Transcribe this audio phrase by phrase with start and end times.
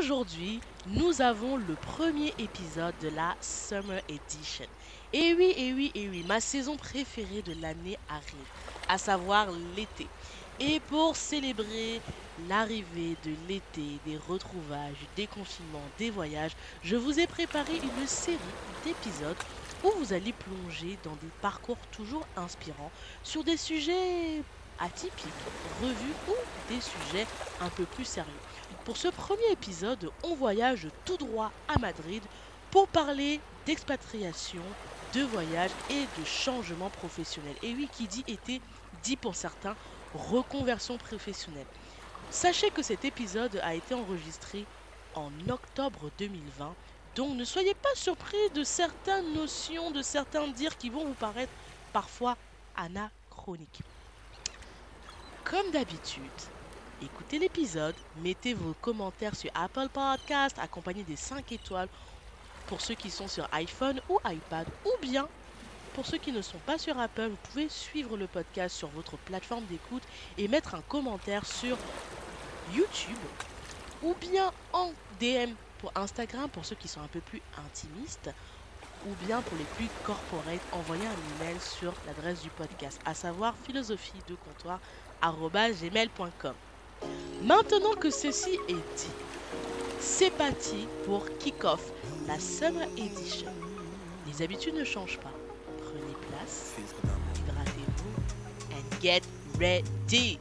[0.00, 4.64] aujourd'hui, nous avons le premier épisode de la Summer Edition.
[5.12, 8.50] Et oui, et oui, et oui, ma saison préférée de l'année arrive,
[8.88, 10.06] à savoir l'été.
[10.58, 12.00] Et pour célébrer
[12.48, 18.56] l'arrivée de l'été, des retrouvailles, du déconfinement, des voyages, je vous ai préparé une série
[18.82, 19.36] d'épisodes
[19.82, 22.92] où vous allez plonger dans des parcours toujours inspirants
[23.22, 24.44] sur des sujets
[24.78, 25.44] atypiques,
[25.82, 26.34] revus ou
[26.68, 27.28] des sujets
[27.58, 28.40] un peu plus sérieux.
[28.84, 32.26] Pour ce premier épisode, on voyage tout droit à Madrid
[32.70, 34.76] pour parler d'expatriation,
[35.12, 37.56] de voyage et de changement professionnel.
[37.62, 39.76] Et oui, qui dit été, dit pour certains
[40.12, 41.68] reconversion professionnelle.
[42.30, 44.68] Sachez que cet épisode a été enregistré
[45.14, 46.76] en octobre 2020,
[47.14, 51.52] donc ne soyez pas surpris de certaines notions, de certains dires qui vont vous paraître
[51.92, 52.38] parfois
[52.74, 53.82] anachroniques.
[55.44, 56.40] Comme d'habitude,
[57.02, 61.88] écoutez l'épisode, mettez vos commentaires sur Apple Podcast accompagnés des 5 étoiles
[62.66, 65.26] pour ceux qui sont sur iPhone ou iPad ou bien
[65.94, 69.16] pour ceux qui ne sont pas sur Apple, vous pouvez suivre le podcast sur votre
[69.16, 70.02] plateforme d'écoute
[70.38, 71.76] et mettre un commentaire sur
[72.74, 73.18] YouTube
[74.02, 78.30] ou bien en DM pour Instagram pour ceux qui sont un peu plus intimistes
[79.06, 83.54] ou bien pour les plus corporate, envoyer un email sur l'adresse du podcast, à savoir
[83.64, 84.78] philosophie de comptoir.
[87.42, 89.10] Maintenant que ceci est dit,
[89.98, 91.92] c'est parti pour Kick Off,
[92.26, 93.50] la Summer Edition.
[94.26, 95.32] Les habitudes ne changent pas.
[95.78, 99.22] Prenez place, hydratez-vous and get
[99.58, 100.38] ready.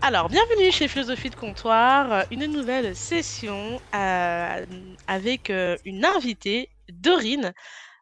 [0.00, 4.64] Alors, bienvenue chez Philosophie de Comptoir, une nouvelle session euh,
[5.06, 7.52] avec euh, une invitée, Dorine,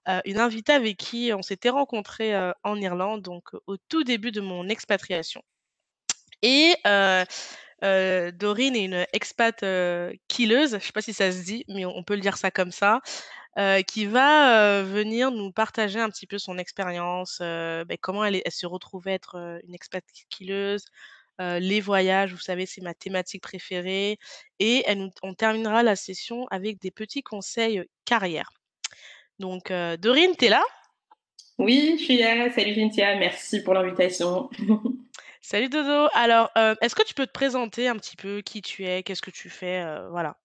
[0.08, 4.30] euh, une invitée avec qui on s'était rencontrés euh, en Irlande, donc au tout début
[4.30, 5.42] de mon expatriation.
[6.42, 6.74] Et
[7.82, 11.84] Dorine est une expat euh, killeuse, je ne sais pas si ça se dit, mais
[11.84, 13.00] on peut le dire ça comme ça,
[13.86, 19.14] qui va venir nous partager un petit peu son expérience, ben, comment elle, se retrouvait
[19.14, 20.84] être une expat killeuse,
[21.38, 24.18] les voyages, vous savez, c'est ma thématique préférée,
[24.58, 24.84] et
[25.22, 28.50] on terminera la session avec des petits conseils carrière.
[29.38, 30.62] Donc, Dorine, t'es là?
[31.58, 32.50] Oui, je suis là.
[32.52, 34.50] Salut Cynthia, merci pour l'invitation.
[35.48, 36.08] Salut Dodo.
[36.14, 39.22] Alors, euh, est-ce que tu peux te présenter un petit peu qui tu es, qu'est-ce
[39.22, 40.38] que tu fais, euh, voilà.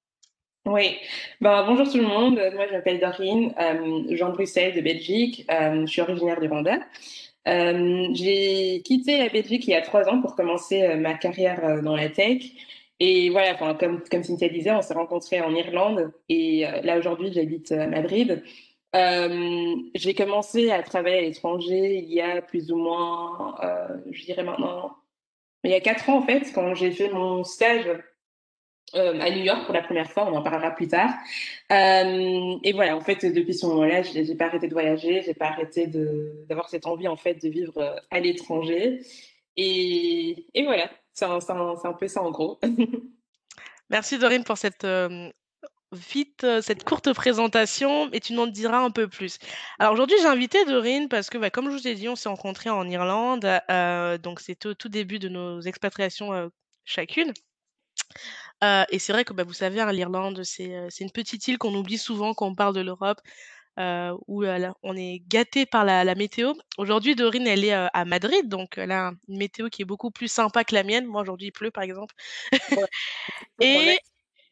[0.67, 0.95] Oui,
[1.41, 2.39] ben, bonjour tout le monde.
[2.53, 5.43] Moi, je m'appelle Dorine, euh, je viens de Bruxelles, de Belgique.
[5.49, 6.77] Je suis originaire du Rwanda.
[7.47, 12.09] J'ai quitté la Belgique il y a trois ans pour commencer ma carrière dans la
[12.09, 12.43] tech.
[12.99, 16.13] Et voilà, comme, Cynthia disait, on s'est rencontrés en Irlande.
[16.29, 18.43] Et là, aujourd'hui, j'habite à Madrid.
[18.95, 24.25] Euh, j'ai commencé à travailler à l'étranger il y a plus ou moins, euh, je
[24.25, 24.97] dirais maintenant,
[25.63, 27.85] il y a quatre ans en fait, quand j'ai fait mon stage
[28.95, 31.11] euh, à New York pour la première fois, on en parlera plus tard.
[31.69, 35.87] Et voilà, en fait, depuis ce moment-là, j'ai pas arrêté de voyager, j'ai pas arrêté
[35.87, 39.01] d'avoir cette envie en fait de vivre à l'étranger.
[39.55, 42.59] Et, voilà, c'est un peu ça en gros.
[43.89, 45.29] Merci Dorine pour cette euh,
[45.91, 49.37] vite, euh, cette courte présentation, et tu nous en diras un peu plus.
[49.79, 52.29] Alors aujourd'hui, j'ai invité Dorine parce que, bah, comme je vous ai dit, on s'est
[52.29, 56.47] rencontrés en Irlande, euh, donc c'était au tout début de nos expatriations euh,
[56.85, 57.33] chacune.
[58.91, 60.69] Et c'est vrai que bah, vous savez, hein, l'Irlande, c'est
[60.99, 63.19] une petite île qu'on oublie souvent quand on parle de l'Europe,
[64.27, 64.43] où
[64.83, 66.53] on est gâté par la, la météo.
[66.77, 70.31] Aujourd'hui, Dorine, elle est à Madrid, donc elle a une météo qui est beaucoup plus
[70.31, 71.05] sympa que la mienne.
[71.05, 72.13] Moi, aujourd'hui, il pleut, par exemple.
[72.71, 72.87] Ouais,
[73.61, 73.99] Et.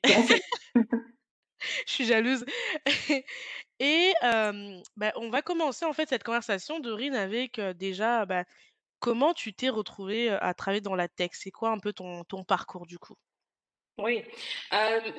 [1.87, 2.45] je suis jalouse.
[3.79, 4.81] Et euh,
[5.15, 8.43] on va commencer en fait cette conversation, Dorine, avec déjà bah,
[8.99, 11.31] comment tu t'es retrouvée à travailler dans la tech?
[11.33, 13.15] C'est quoi un peu ton, ton parcours du coup?
[14.01, 14.23] Oui.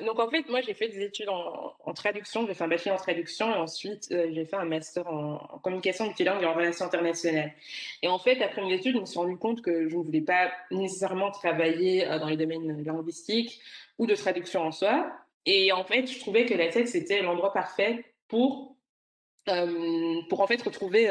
[0.05, 2.97] Donc en fait, moi j'ai fait des études en, traduction, j'ai fait un bachelor en
[2.97, 7.53] traduction et ensuite j'ai fait un master en, communication multilingue et en relations internationales.
[8.01, 10.21] Et en fait, après mes études, je me suis rendu compte que je ne voulais
[10.21, 13.61] pas nécessairement travailler dans les domaines linguistiques
[13.99, 15.11] ou de traduction en soi.
[15.45, 18.75] Et en fait, je trouvais que la tech c'était l'endroit parfait pour
[20.29, 21.09] pour en fait retrouver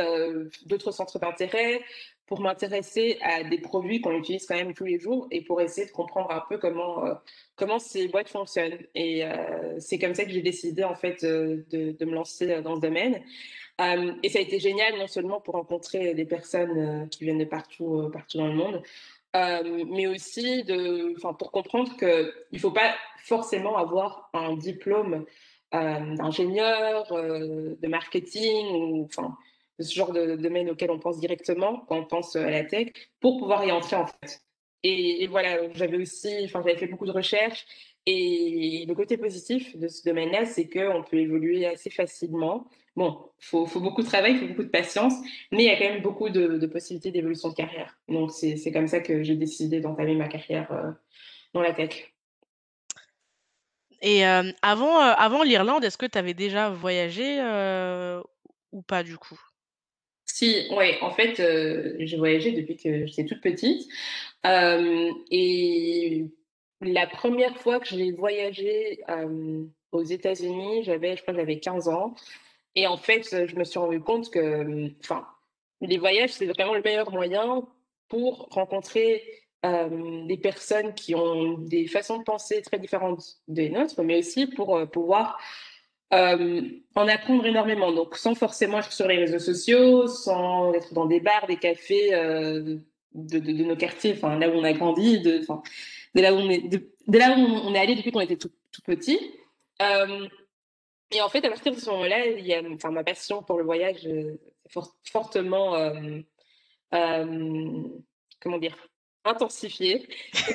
[0.66, 1.80] d'autres centres d'intérêt,
[2.26, 5.86] pour m'intéresser à des produits qu'on utilise quand même tous les jours et pour essayer
[5.86, 7.02] de comprendre un peu comment
[7.56, 8.78] comment ces boîtes fonctionnent.
[8.94, 9.24] Et
[9.78, 13.20] c'est comme ça que j'ai décidé en fait de, de me lancer dans ce domaine.
[14.22, 18.10] Et ça a été génial non seulement pour rencontrer des personnes qui viennent de partout
[18.12, 18.80] partout dans le monde,
[19.34, 22.94] mais aussi de, pour comprendre que il faut pas
[23.24, 25.24] forcément avoir un diplôme
[25.72, 29.08] d'ingénieur, de marketing, ou
[29.78, 32.88] ce genre de domaine auquel on pense directement quand on pense à la tech,
[33.20, 34.42] pour pouvoir y entrer en fait.
[34.82, 37.66] Et, et voilà, j'avais aussi, enfin, j'avais fait beaucoup de recherches
[38.06, 42.66] Et le côté positif de ce domaine-là, c'est qu'on peut évoluer assez facilement.
[42.96, 45.14] Bon, il faut, faut, beaucoup de travail, il faut beaucoup de patience,
[45.52, 47.96] mais il y a quand même beaucoup de, de possibilités d'évolution de carrière.
[48.08, 50.90] Donc, c'est comme ça que j'ai décidé d'entamer ma carrière euh,
[51.54, 52.12] dans la tech.
[54.02, 57.38] Et euh, avant, euh, avant l'Irlande, est-ce que tu avais déjà voyagé
[58.72, 59.40] ou pas du coup?
[60.26, 63.88] Si, ouais, en fait, j'ai voyagé depuis que j'étais toute petite.
[64.44, 66.26] et
[66.80, 69.00] la première fois que j'ai voyagé
[69.92, 72.14] aux États-Unis, j'avais, je crois que j'avais 15 ans.
[72.74, 75.26] Et en fait, je me suis rendu compte que, enfin,
[75.80, 77.66] les voyages, c'est vraiment le meilleur moyen
[78.08, 79.22] pour rencontrer
[79.64, 84.46] euh, des personnes qui ont des façons de penser très différentes des nôtres, mais aussi
[84.46, 85.38] pour euh, pouvoir
[86.12, 86.62] euh,
[86.94, 87.92] en apprendre énormément.
[87.92, 92.10] Donc, sans forcément être sur les réseaux sociaux, sans être dans des bars, des cafés
[92.10, 92.80] de,
[93.14, 95.42] de, nos quartiers, enfin là où on a grandi, de,
[96.14, 98.50] là où on est, allé depuis qu'on était tout
[98.84, 99.18] petit.
[101.12, 103.58] Et en fait, à partir de ce moment-là, il y a, enfin, ma passion pour
[103.58, 104.08] le voyage
[104.68, 105.76] fort, fortement,
[106.90, 108.76] comment dire.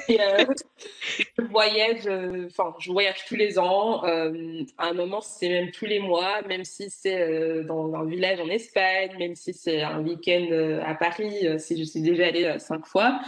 [0.08, 0.46] Et, euh,
[1.38, 4.04] je voyage, euh, enfin, je voyage tous les ans.
[4.06, 8.06] Euh, à un moment, c'est même tous les mois, même si c'est euh, dans un
[8.06, 12.28] village en Espagne, même si c'est un week-end euh, à Paris, si je suis déjà
[12.28, 13.20] allée cinq fois,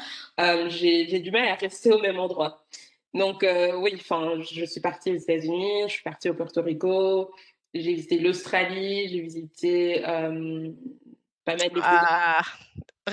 [0.68, 2.64] j'ai du mal à rester au même endroit.
[3.13, 3.45] Donc
[3.77, 7.33] oui, enfin, je suis partie aux États-Unis, je suis partie au Porto Rico,
[7.74, 12.42] j'ai visité l'Australie, j'ai visité pas mal de ah,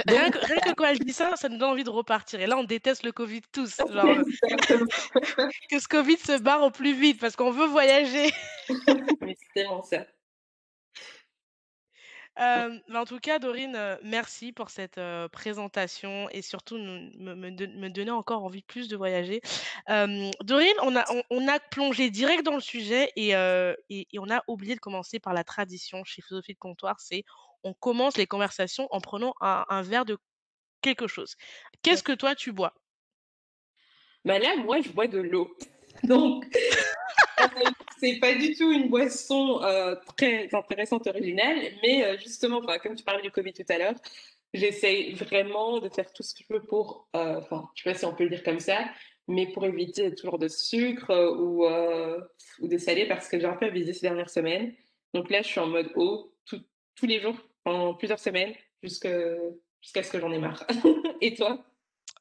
[0.08, 2.41] Rien que, rien que, quand elle dit ça, ça nous donne envie de repartir.
[2.41, 3.76] Et là, on déteste le Covid tous.
[3.93, 8.32] Genre, euh, que ce Covid se barre au plus vite parce qu'on veut voyager.
[9.20, 10.05] Mais c'est tellement ça.
[12.41, 17.35] Euh, mais en tout cas, Dorine, euh, merci pour cette euh, présentation et surtout me,
[17.35, 19.41] me, me, donner encore envie plus de voyager.
[19.89, 24.19] Euh, Dorine, on a, on, on, a plongé direct dans le sujet et, et, et,
[24.19, 27.25] on a oublié de commencer par la tradition chez Philosophie de Comptoir, c'est
[27.63, 30.19] on commence les conversations en prenant un, un verre de
[30.83, 31.37] quelque chose.
[31.83, 32.75] Qu'est-ce que toi tu bois?
[34.25, 35.55] Bah Là, moi, je bois de l'eau.
[36.03, 36.45] Donc,
[37.99, 43.05] c'est pas du tout une boisson euh, très intéressante, originale, mais euh, justement, comme tu
[43.05, 43.95] parlais du Covid tout à l'heure,
[44.53, 47.99] j'essaie vraiment de faire tout ce que je peux pour, euh, enfin, je sais pas
[47.99, 48.85] si on peut le dire comme ça,
[49.29, 51.67] mais pour éviter toujours de sucre ou,
[52.63, 54.75] ou de salé parce que j'ai un peu abusé ces dernières semaines.
[55.15, 56.35] Donc là, je suis en mode eau
[56.95, 58.53] tous les jours pendant plusieurs semaines
[58.83, 60.67] jusqu'à ce que j'en ai marre.
[61.21, 61.65] Et toi?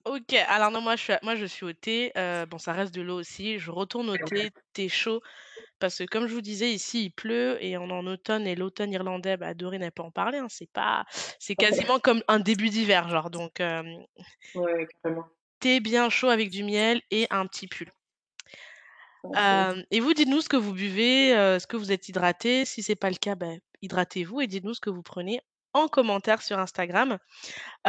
[0.05, 2.93] OK, alors non, moi je suis moi je suis au thé, heu, bon ça reste
[2.93, 3.57] de l'eau aussi.
[3.57, 5.21] Je retourne au thé, thé chaud,
[5.79, 8.55] parce que comme je vous disais ici il pleut et on est en automne et
[8.55, 11.05] l'automne irlandais, bah, Dorine elle peut en parler, hein, c'est pas
[11.39, 14.05] c'est quasiment comme un début d'hiver genre donc hem
[14.55, 15.29] Ouais, carrément.
[15.59, 17.89] thé bien chaud avec du miel et un petit pull.
[19.35, 22.65] Hem et vous dites-nous ce que vous buvez, heu, est-ce que vous êtes hydraté?
[22.65, 25.39] Si c'est pas le cas, bah, hydratez-vous et dites-nous ce que vous prenez
[25.73, 27.17] en commentaire sur Instagram.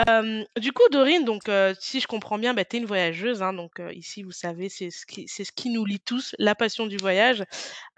[0.09, 3.43] Euh, du coup, Dorine, donc, euh, si je comprends bien, bah, tu es une voyageuse.
[3.43, 6.55] Hein, donc, euh, ici, vous savez, c'est ce, qui, ce qui nous lie tous, la
[6.55, 7.45] passion du voyage.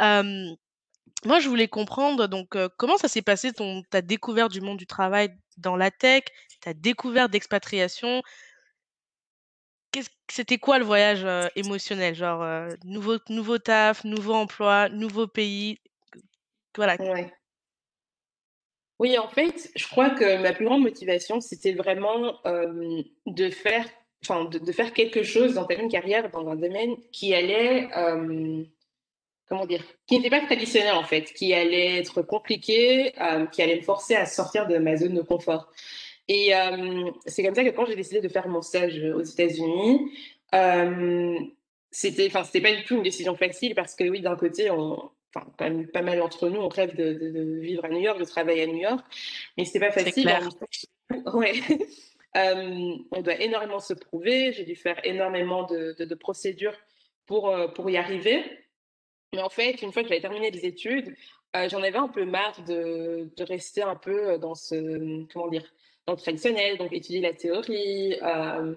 [0.00, 4.86] moi, je voulais comprendre, donc, comment ça s'est passé, ton, ta découverte du monde du
[4.86, 6.24] travail dans la tech,
[6.60, 8.22] ta découverte d'expatriation?
[10.30, 15.78] C'était quoi le voyage émotionnel Genre, nouveau, nouveau taf, nouveau emploi, nouveau pays
[16.76, 16.96] Voilà.
[18.98, 23.86] Oui, en fait, je crois que ma plus grande motivation, c'était vraiment euh, de faire,
[24.50, 28.62] de, faire quelque chose dans une carrière, dans un domaine qui allait, euh,
[29.48, 33.76] comment dire, qui n'était pas traditionnel en fait, qui allait être compliqué, euh, qui allait
[33.76, 35.70] me forcer à sortir de ma zone de confort.
[36.29, 36.50] Et
[37.26, 40.10] c'est comme ça que quand j'ai décidé de faire mon stage aux États-Unis,
[41.93, 45.10] c'était, enfin, c'était pas du tout une décision facile parce que oui, d'un côté, on,
[45.36, 48.19] enfin, pas, pas, mal d'entre nous, on rêve de, de, de, vivre à New York,
[48.19, 49.05] de travailler à New York,
[49.56, 50.31] mais c'était pas facile.
[51.32, 51.52] Ouais.
[52.36, 54.52] euh, on doit énormément se prouver.
[54.52, 56.76] J'ai dû faire énormément de, de procédures
[57.26, 58.43] pour, euh, pour y arriver.
[59.32, 61.14] Mais en fait, une fois que j'avais terminé les études,
[61.55, 65.64] euh, j'en avais un peu marre de, de, rester un peu dans ce, comment dire,
[66.06, 68.74] dans le traditionnel, donc étudier la théorie, euh,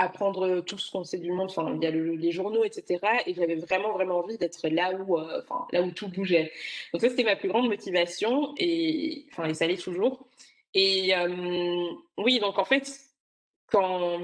[0.00, 1.50] apprendre tout ce qu'on sait du monde.
[1.50, 2.98] Enfin, il y a le, les journaux, etc.
[3.26, 5.42] Et j'avais vraiment, vraiment envie d'être là où, euh,
[5.72, 6.52] là où tout bougeait.
[6.92, 8.54] Donc ça, c'était ma plus grande motivation.
[8.58, 10.26] Et, enfin, ça l'est toujours.
[10.74, 11.86] Et euh,
[12.18, 12.90] oui, donc en fait,
[13.66, 14.20] quand,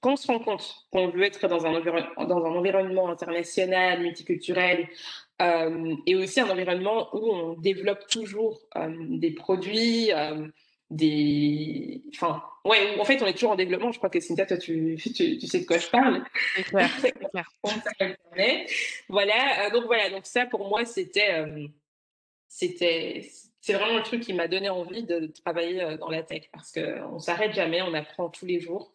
[0.00, 4.88] quand on se rend compte qu'on veut être dans un, environnement international, multiculturel,
[5.40, 10.48] euh, et aussi un environnement où on développe toujours euh, des produits, euh,
[10.90, 12.02] des.
[12.14, 13.92] Enfin, ouais, en fait, on est toujours en développement.
[13.92, 16.24] Je crois que Cynthia, toi, tu, tu, sais de quoi je parle.
[16.56, 18.66] C'est clair, c'est clair.
[19.08, 21.44] voilà, donc voilà, donc ça pour moi, c'était.
[22.48, 23.28] c'était
[23.60, 27.14] c'est vraiment le truc qui m'a donné envie de travailler dans la tech parce qu'on
[27.14, 28.94] ne s'arrête jamais, on apprend tous les jours.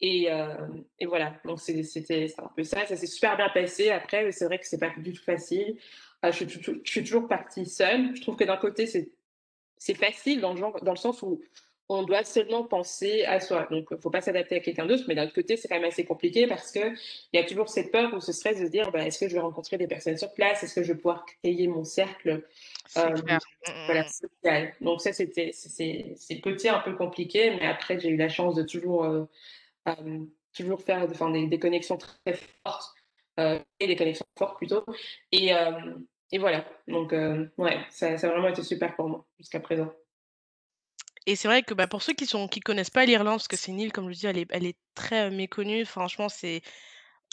[0.00, 0.28] Et,
[1.00, 2.86] et voilà, donc c'était un peu ça.
[2.86, 3.90] Ça s'est super bien passé.
[3.90, 5.78] Après, c'est vrai que c'est pas du tout facile.
[6.22, 6.44] je,
[6.84, 8.14] suis, toujours partie seule.
[8.14, 9.10] Je trouve que d'un côté, c'est
[9.92, 11.42] facile dans le, genre, dans le sens où
[11.88, 13.66] on doit seulement penser à soi.
[13.70, 15.74] Donc, il ne faut pas s'adapter à quelqu'un d'autre, mais d'un autre côté, c'est quand
[15.74, 16.94] même assez compliqué parce qu'il
[17.34, 19.34] y a toujours cette peur ou ce stress de se dire bah, est-ce que je
[19.34, 20.62] vais rencontrer des personnes sur place?
[20.62, 22.42] Est-ce que je vais pouvoir créer mon cercle
[22.96, 23.38] euh, voilà,
[23.68, 24.08] mmh, mmh.
[24.08, 24.74] social?
[24.80, 28.62] Donc, ça, c'était c'est côté un peu compliqué, mais après, j'ai eu la chance de
[28.62, 29.24] toujours, euh,
[29.88, 30.20] euh,
[30.54, 32.94] toujours faire des, des, connexions très fortes,
[33.36, 34.84] et des connexions fortes plutôt.
[35.32, 35.52] Et,
[36.34, 37.12] et voilà, donc,
[37.58, 39.92] ouais, ça, ça a vraiment été super pour moi jusqu'à présent.
[41.26, 43.56] Et c'est vrai que, bah, pour ceux qui sont qui connaissent pas l'Irlande, parce que
[43.56, 45.84] c'est une île, comme je dis, elle est elle est très, méconnue.
[45.84, 46.62] Franchement, c'est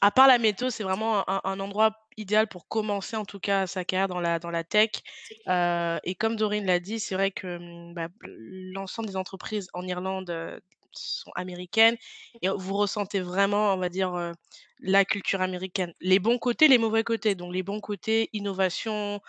[0.04, 3.84] à part la météo, c'est vraiment un endroit idéal pour commencer, en tout cas, sa
[3.86, 4.92] carrière dans la dans la tech.
[5.48, 10.62] et comme Dorine l'a dit, c'est vrai que, mmh, bah, l'ensemble des entreprises en Irlande,
[10.94, 11.98] sont américaines
[12.42, 14.34] et vous ressentez vraiment, on va dire,
[14.82, 15.94] la culture américaine.
[16.02, 17.36] Les bons côtés, les mauvais côtés.
[17.36, 19.22] Donc les bons côtés, innovation,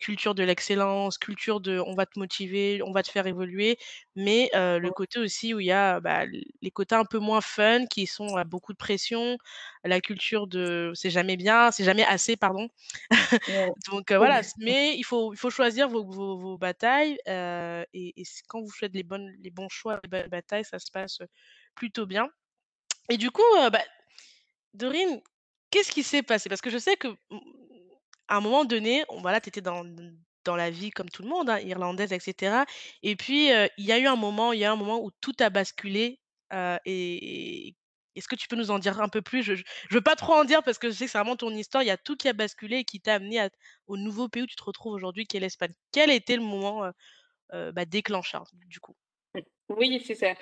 [0.00, 3.78] culture de l'excellence, culture de on va te motiver, on va te faire évoluer,
[4.16, 6.24] mais le côté aussi où il y a, bah,
[6.62, 9.38] les côtés un peu moins fun qui sont à beaucoup de pression,
[9.84, 12.68] la culture de c'est jamais bien, c'est jamais assez, pardon.
[13.90, 17.86] Donc voilà, mais il faut il faut choisir vos vos batailles, et
[18.20, 21.18] et quand vous faites les bonnes les bons choix, les batailles, ça se passe,
[21.74, 22.28] plutôt bien.
[23.10, 23.80] Et du coup, bah
[24.76, 25.22] Dorine,
[25.70, 26.48] qu'est-ce qui s'est passé?
[26.50, 27.38] Parce que je sais que, mmh,
[28.28, 29.84] à un moment donné, on voilà, tu étais dans
[30.44, 32.66] dans la vie comme tout le monde, hein, irlandaise et cetera
[33.02, 35.34] et puis, il y a eu un moment il y a un moment où tout
[35.40, 36.20] a basculé,
[36.84, 37.74] et
[38.14, 39.42] est-ce que tu peux nous en dire un peu plus?
[39.42, 39.64] Je je
[39.94, 41.82] veux pas trop en dire parce que je sais que c'est vraiment ton histoire.
[41.82, 43.48] Il y a tout qui a basculé et qui t'a amené
[43.86, 45.72] au nouveau pays où tu te retrouves aujourd'hui, qui est l'Espagne.
[45.92, 46.84] Quel était le moment,
[47.54, 48.94] heu bah, déclencheur, du coup?
[49.68, 50.34] Oui, c'est ça.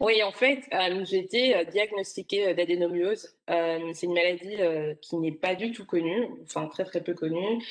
[0.00, 0.60] Oui, en fait,
[1.04, 3.36] j'ai été diagnostiquée d'adénomiose.
[3.48, 4.56] c'est une maladie
[5.00, 7.64] qui n'est pas du tout connue, enfin très très peu connue.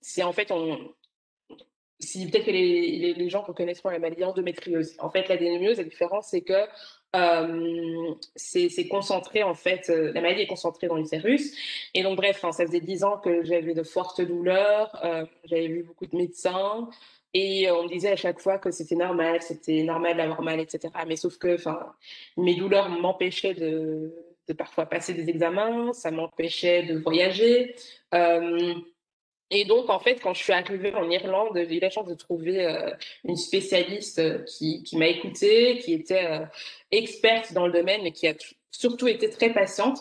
[0.00, 0.92] c'est en fait, on,
[2.02, 4.94] si peut-être que les, les, gens reconnaîtront la maladie endométriose.
[4.98, 6.66] En fait, l'adénomiose, la différence, c'est que
[8.36, 11.52] c'est concentré, en fait, la maladie est concentrée dans l'utérus.
[11.94, 15.00] Et donc, bref, ça faisait dix ans que j'avais de fortes douleurs,
[15.44, 16.88] j'avais vu beaucoup de médecins.
[17.34, 20.92] Et on me disait à chaque fois que c'était normal, c'était normal d'avoir mal, etc.
[21.06, 21.56] Mais sauf que
[22.36, 24.12] mes douleurs m'empêchaient de,
[24.58, 27.74] parfois passer des examens, ça m'empêchait de voyager.
[28.14, 28.74] Euh,
[29.50, 32.14] et donc, en fait, quand je suis arrivée en Irlande, j'ai eu la chance de
[32.14, 32.90] trouver euh,
[33.24, 36.42] une spécialiste euh, qui, m'a écoutée, qui était
[36.90, 38.34] experte dans le domaine, mais qui a
[38.70, 39.98] surtout été très patiente.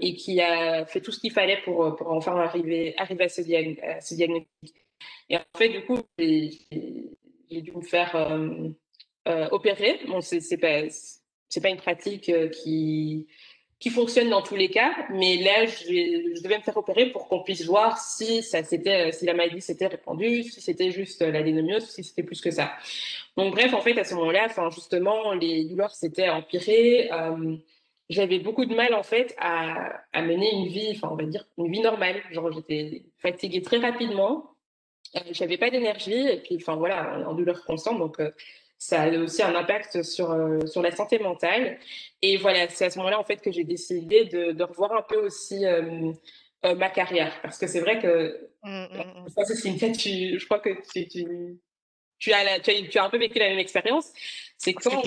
[0.00, 3.42] et qui a fait tout ce qu'il fallait pour, enfin arriver, à ce
[4.14, 4.87] diagnostic.
[5.30, 8.68] Et en fait, du coup, j'ai dû me faire euh,
[9.28, 10.00] euh, opérer.
[10.06, 10.82] Bon, c'est pas,
[11.62, 13.26] pas une pratique euh, qui,
[13.78, 17.42] qui fonctionne dans tous les cas, mais là, je, devais me faire opérer pour qu'on
[17.42, 18.78] puisse voir si, ça, si
[19.26, 22.72] la maladie s'était répandue, si c'était juste la dénomiose, si c'était plus que ça.
[23.36, 27.10] Donc, bref, en fait, à ce moment-là, justement, les douleurs s'étaient empirées.
[28.08, 31.44] j'avais beaucoup de mal, en fait, à, à mener une vie, enfin, on va dire,
[31.58, 32.22] une vie normale.
[32.30, 34.57] Genre, j'étais fatiguée très rapidement.
[35.16, 38.30] Euh, j'avais pas d'énergie et puis enfin voilà en douleur constante donc euh,
[38.76, 41.78] ça a aussi un impact sur euh, sur la santé mentale.
[42.22, 45.02] Et voilà c'est à ce moment-là en fait que j'ai décidé de, de, revoir un
[45.02, 45.64] peu aussi
[46.64, 47.40] ma carrière.
[47.42, 49.28] Parce que c'est vrai que mmh, mmh, mmh.
[49.30, 51.58] ça c'est une tu, je crois que tu, tu,
[52.18, 54.12] tu as, la, tu, as, tu as un peu vécu la même expérience.
[54.58, 55.02] C'est que quand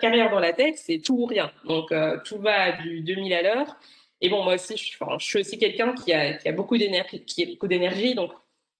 [0.00, 1.50] carrière dans la tête c'est tout ou rien.
[1.64, 1.92] Donc
[2.24, 3.76] tout va du 2000 à l'heure.
[4.20, 7.24] Et bon moi aussi je, je suis aussi quelqu'un qui a, qui a beaucoup d'énergie
[7.24, 8.32] qui a beaucoup d'énergie donc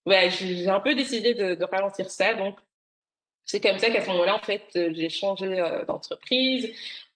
[0.06, 2.34] ouais, j'ai un peu décidé de, ralentir ça.
[2.34, 2.58] Donc,
[3.44, 6.68] c'est comme ça qu'à ce moment-là, en fait, j'ai changé euh, d'entreprise.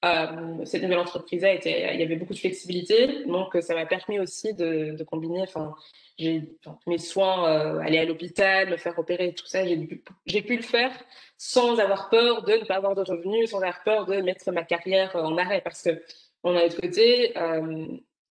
[0.04, 3.84] Euh, cette nouvelle entreprise a été, il y avait beaucoup de flexibilité, donc ça m'a
[3.84, 5.44] permis aussi de, combiner.
[6.86, 9.62] Mes soins, euh, aller à l'hôpital, me faire opérer, tout ça.
[10.26, 10.92] J'ai pu le faire
[11.36, 14.62] sans avoir peur de ne pas avoir de revenus, sans avoir peur de mettre ma
[14.62, 16.02] carrière en arrêt, parce que
[16.42, 17.34] on a l'autre côté,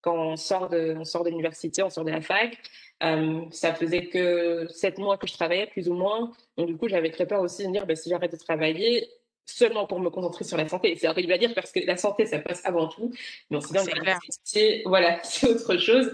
[0.01, 2.58] quand on sort de, on sort de l'université, on sort de la fac,
[3.03, 6.32] euh, ça faisait que sept mois que je travaillais, plus ou moins.
[6.58, 9.10] Donc, du coup, j'avais très peur aussi de me dire, bah, si j'arrête de travailler,
[9.46, 10.96] seulement pour me concentrer sur la santé.
[10.96, 13.12] C'est horrible à dire parce que la santé, ça passe avant tout.
[13.50, 16.13] Mais on sait voilà, c'est autre chose.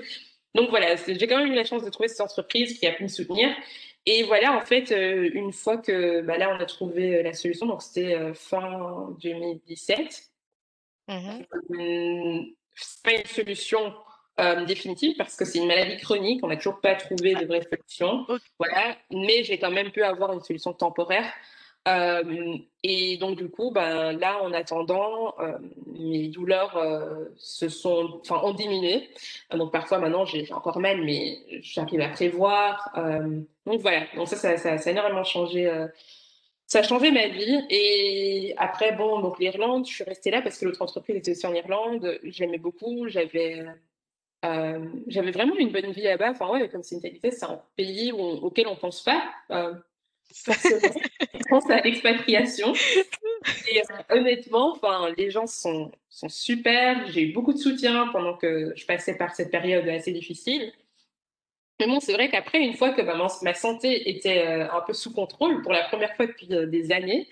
[0.54, 3.04] Donc voilà, j'ai quand même eu la chance de trouver cette entreprise qui a pu
[3.04, 3.50] me soutenir.
[4.06, 7.34] Et voilà, en fait, euh, une fois que bah, là, on a trouvé euh, la
[7.34, 10.32] solution, donc c'était euh, fin 2017.
[11.08, 12.56] Mmh Hum, c'est
[13.04, 13.94] pas une solution
[14.40, 16.42] euh, définitive parce que c'est une maladie chronique.
[16.44, 18.26] On n'a toujours pas trouvé Ah, de vraie solution.
[18.28, 18.42] OK.
[18.60, 21.32] Voilà, mais j'ai quand même pu avoir une solution temporaire.
[21.88, 26.78] Euh, et donc du coup, ben là, en attendant, euh, mes douleurs
[27.38, 29.10] se sont, enfin, ont diminué.
[29.52, 32.92] Donc parfois maintenant, j'ai encore mal, mais j'arrive à prévoir.
[33.66, 34.06] Donc voilà.
[34.16, 35.72] Donc ça, ça, ça, ça a énormément changé.
[36.68, 37.62] Ça a changé ma vie.
[37.70, 41.46] Et après, bon, donc l'Irlande, je suis restée là parce que l'autre entreprise était aussi
[41.48, 42.20] en Irlande.
[42.24, 43.08] J'aimais beaucoup.
[43.08, 43.66] J'avais
[44.46, 46.32] euh, j'avais vraiment une bonne vie là-bas.
[46.32, 49.24] Enfin, ouais, comme c'est une qualité, c'est un pays où on- auquel on pense pas.
[49.52, 49.74] Euh,
[50.34, 50.80] forcément,
[51.36, 52.74] on pense à l'expatriation.
[53.72, 53.84] Et euh,
[54.18, 57.08] honnêtement, enfin, les gens sont, sont super.
[57.12, 60.72] J'ai eu beaucoup de soutien pendant que je passais par cette période assez difficile.
[61.80, 65.14] Mais bon, c'est vrai qu'après, une fois que ma, santé était euh, un peu sous
[65.14, 67.28] contrôle, pour la première fois depuis euh, des années,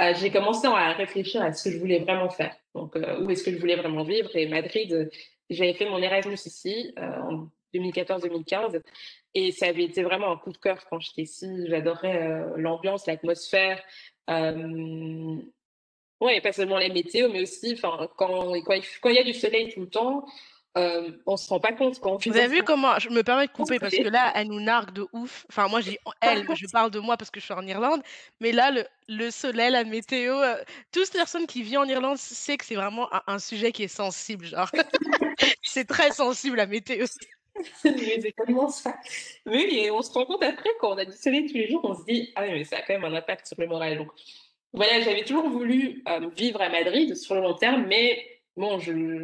[0.00, 2.54] euh, j'ai commencé à réfléchir à ce que je voulais vraiment faire.
[2.74, 4.30] Donc, où est-ce que je voulais vraiment vivre?
[4.36, 5.10] Et Madrid,
[5.50, 8.80] j'avais fait mon Erasmus ici en 2014-2015.
[9.34, 11.66] Et ça avait été vraiment un coup de cœur quand j'étais ici.
[11.68, 13.82] J'adorais l'ambiance, l'atmosphère.
[14.30, 15.36] Euh,
[16.20, 18.58] ouais, pas seulement la météo, mais aussi quand
[19.04, 20.24] il y a du soleil tout le temps,
[20.78, 23.22] euh, on se rend pas compte quand on fait Vous avez vu comment je me
[23.22, 25.44] permets de couper parce que là, elle nous nargue de ouf.
[25.48, 28.02] Enfin, moi, j'ai elle, je parle de moi parce que je suis en Irlande,
[28.40, 30.62] mais là, le, le soleil, la météo, euh,
[30.92, 33.88] toute personne qui vit en Irlande sait que c'est vraiment un, un sujet qui est
[33.88, 34.44] sensible.
[34.44, 34.70] Genre,
[35.62, 37.06] c'est très sensible la météo.
[37.82, 38.96] C'est tellement ça.
[39.44, 41.80] Mais et on se rend compte après, quand on a du soleil tous les jours,
[41.84, 43.98] on se dit, ah oui, mais ça a quand même un impact sur le moral.
[43.98, 44.12] Donc
[44.72, 48.78] voilà, j'avais toujours voulu euh, vivre à Madrid sur le long terme, mais bon,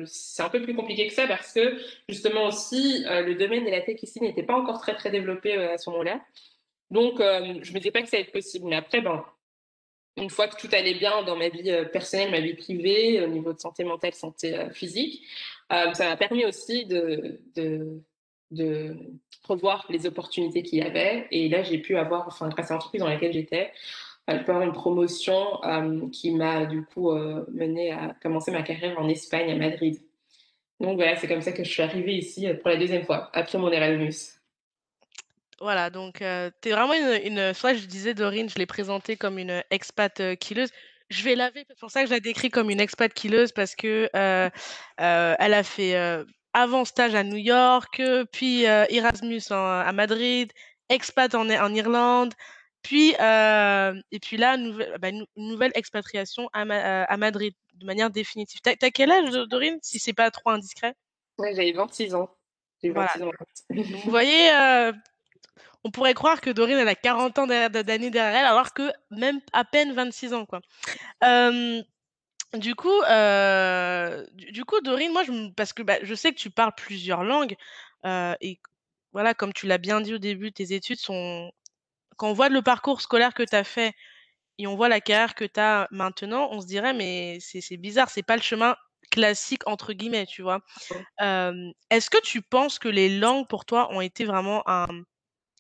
[0.07, 1.79] c'est un peu plus compliqué que ça parce que
[2.09, 5.57] justement aussi, euh, le domaine de la tech ici n'était pas encore très très développé
[5.57, 6.21] euh, à ce moment-là.
[6.91, 8.67] Donc euh, je me disais pas que ça allait être possible.
[8.67, 9.25] Mais après, ben,
[10.17, 13.29] une fois que tout allait bien dans ma vie euh, personnelle, ma vie privée, au
[13.29, 15.23] niveau de santé mentale, santé physique,
[15.71, 17.41] ça m'a permis aussi de,
[18.51, 18.97] de,
[19.43, 21.27] revoir les opportunités qu'il y avait.
[21.31, 23.73] Et là, j'ai pu avoir, enfin, grâce à l'entreprise dans laquelle j'étais,
[24.29, 28.63] je peux avoir une promotion euh, qui m'a du coup euh, mené à commencer ma
[28.63, 30.01] carrière en Espagne, à Madrid.
[30.81, 33.31] Donc voilà, c'est comme ça que je suis arrivée ici euh, pour la deuxième fois,
[33.33, 34.15] après mon Erasmus.
[35.61, 37.55] Voilà, donc euh, tu es vraiment une, une...
[37.55, 40.71] Soit je disais, Dorine, je l'ai présentée comme une expat euh, killeuse.
[41.09, 43.77] Je vais laver, c'est pour ça que je la décris comme une expat killeuse parce
[43.77, 44.51] que elle
[44.99, 45.95] a fait
[46.53, 50.53] avant stage à New York, puis Erasmus à Madrid,
[50.89, 52.35] expat en, en Irlande,
[52.87, 57.85] puis euh, et puis là nouvelle, bah, nouvelle expatriation à, Ma- euh, à Madrid de
[57.85, 58.61] manière définitive.
[58.63, 60.95] T'as, t'as quel âge, Do- Dorine, si c'est pas trop indiscret?
[61.39, 62.31] Ouais, j'avais 26 ans.
[62.81, 63.11] J'ai eu Voilà.
[63.17, 63.31] 26 ans.
[64.05, 64.93] Vous voyez, euh,
[65.83, 69.41] on pourrait croire que Dorine, elle a 40 ans d'années derrière elle, alors que même
[69.53, 70.61] à peine 26 ans, quoi.
[71.25, 71.83] Euh,
[72.55, 73.03] du coup,
[74.35, 77.25] du, du coup, Dorine, moi, je, parce que bah, je sais que tu parles plusieurs
[77.25, 77.57] langues,
[78.05, 78.61] et
[79.13, 81.51] voilà, comme tu l'as bien dit au début, tes études sont...
[82.17, 83.95] Quand on voit le parcours scolaire que tu as fait
[84.59, 88.11] et on voit la carrière que tu as maintenant, on se dirait, mais c'est bizarre,
[88.11, 88.77] c'est pas le chemin
[89.13, 90.61] classique, entre guillemets, tu vois.
[91.23, 91.55] Euh,
[91.91, 94.89] est-ce que tu penses que les langues, pour toi, ont été vraiment un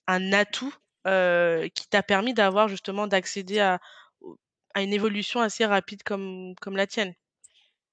[0.09, 0.75] un atout,
[1.75, 3.81] qui t'a permis d'avoir justement d'accéder à
[4.77, 7.14] une évolution assez rapide comme comme la tienne?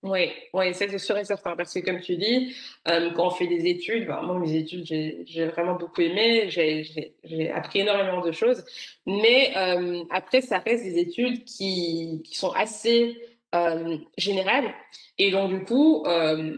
[0.03, 1.55] Oui, ouais, ça c'est sûr et certain.
[1.55, 2.53] Parce que comme tu dis,
[2.89, 6.49] euh, quand on fait des études, ben, moi mes études, j'ai j'ai vraiment beaucoup aimé,
[6.49, 8.65] j'ai j'ai- j'ai appris énormément de choses.
[9.05, 13.17] Mais euh, après, ça reste des études qui, qui sont assez
[13.55, 14.73] euh, générales.
[15.17, 16.57] Et donc du coup, euh,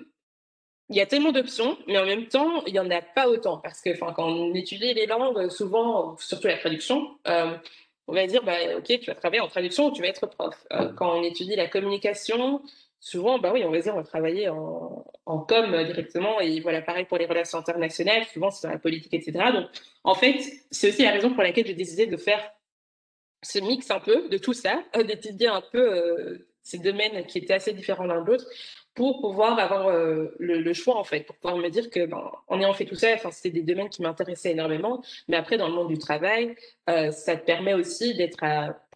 [0.89, 3.57] il y a tellement d'options, mais en même temps, il n'y en a pas autant.
[3.57, 7.57] Parce que enfin, quand on étudie les langues, souvent, surtout la traduction, euh,
[8.07, 10.53] on va dire, bah, OK, tu vas travailler en traduction ou tu vas être prof.
[10.73, 12.61] Euh, quand on étudie la communication,
[13.05, 15.05] souvent, bah oui, on va dire, on va travailler en,
[15.47, 16.41] com directement.
[16.41, 19.51] Et voilà, pareil pour les relations internationales, souvent, c'est dans la politique, etc.
[19.53, 19.67] Donc,
[20.03, 20.39] en fait,
[20.71, 22.41] c'est aussi la raison pour laquelle j'ai décidé de faire
[23.43, 27.53] ce mix un peu de tout ça, d'étudier un peu euh, ces domaines qui étaient
[27.53, 28.45] assez différents l'un de l'autre
[28.95, 32.59] pour pouvoir avoir euh, le, choix en fait, pour pouvoir me dire que ben, en
[32.59, 35.75] ayant fait tout ça, enfin c'était des domaines qui m'intéressaient énormément, mais après dans le
[35.75, 36.55] monde du travail,
[36.89, 38.37] euh, ça te permet aussi d'être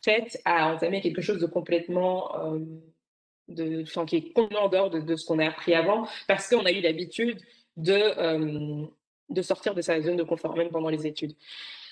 [0.02, 2.32] prête à entamer quelque chose de complètement
[3.50, 6.50] de, enfin, qui est complètement en dehors de, de ce qu'on a appris avant, parce
[6.50, 7.40] qu'on a eu l'habitude
[7.78, 8.86] de, euh,
[9.30, 11.36] de sortir de sa zone de confort même pendant les études.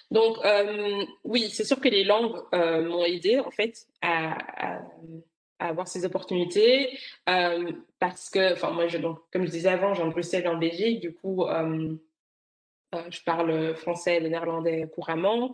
[0.09, 4.81] Donc, euh, oui, c'est sûr que les langues euh, m'ont aidé, en fait, à, à,
[5.59, 6.97] avoir ces opportunités.
[7.25, 11.01] Parce que, enfin, moi, donc, comme je disais avant, j'ai en Bruxelles, en Belgique.
[11.01, 11.45] Du coup,
[13.09, 15.53] je parle français et néerlandais couramment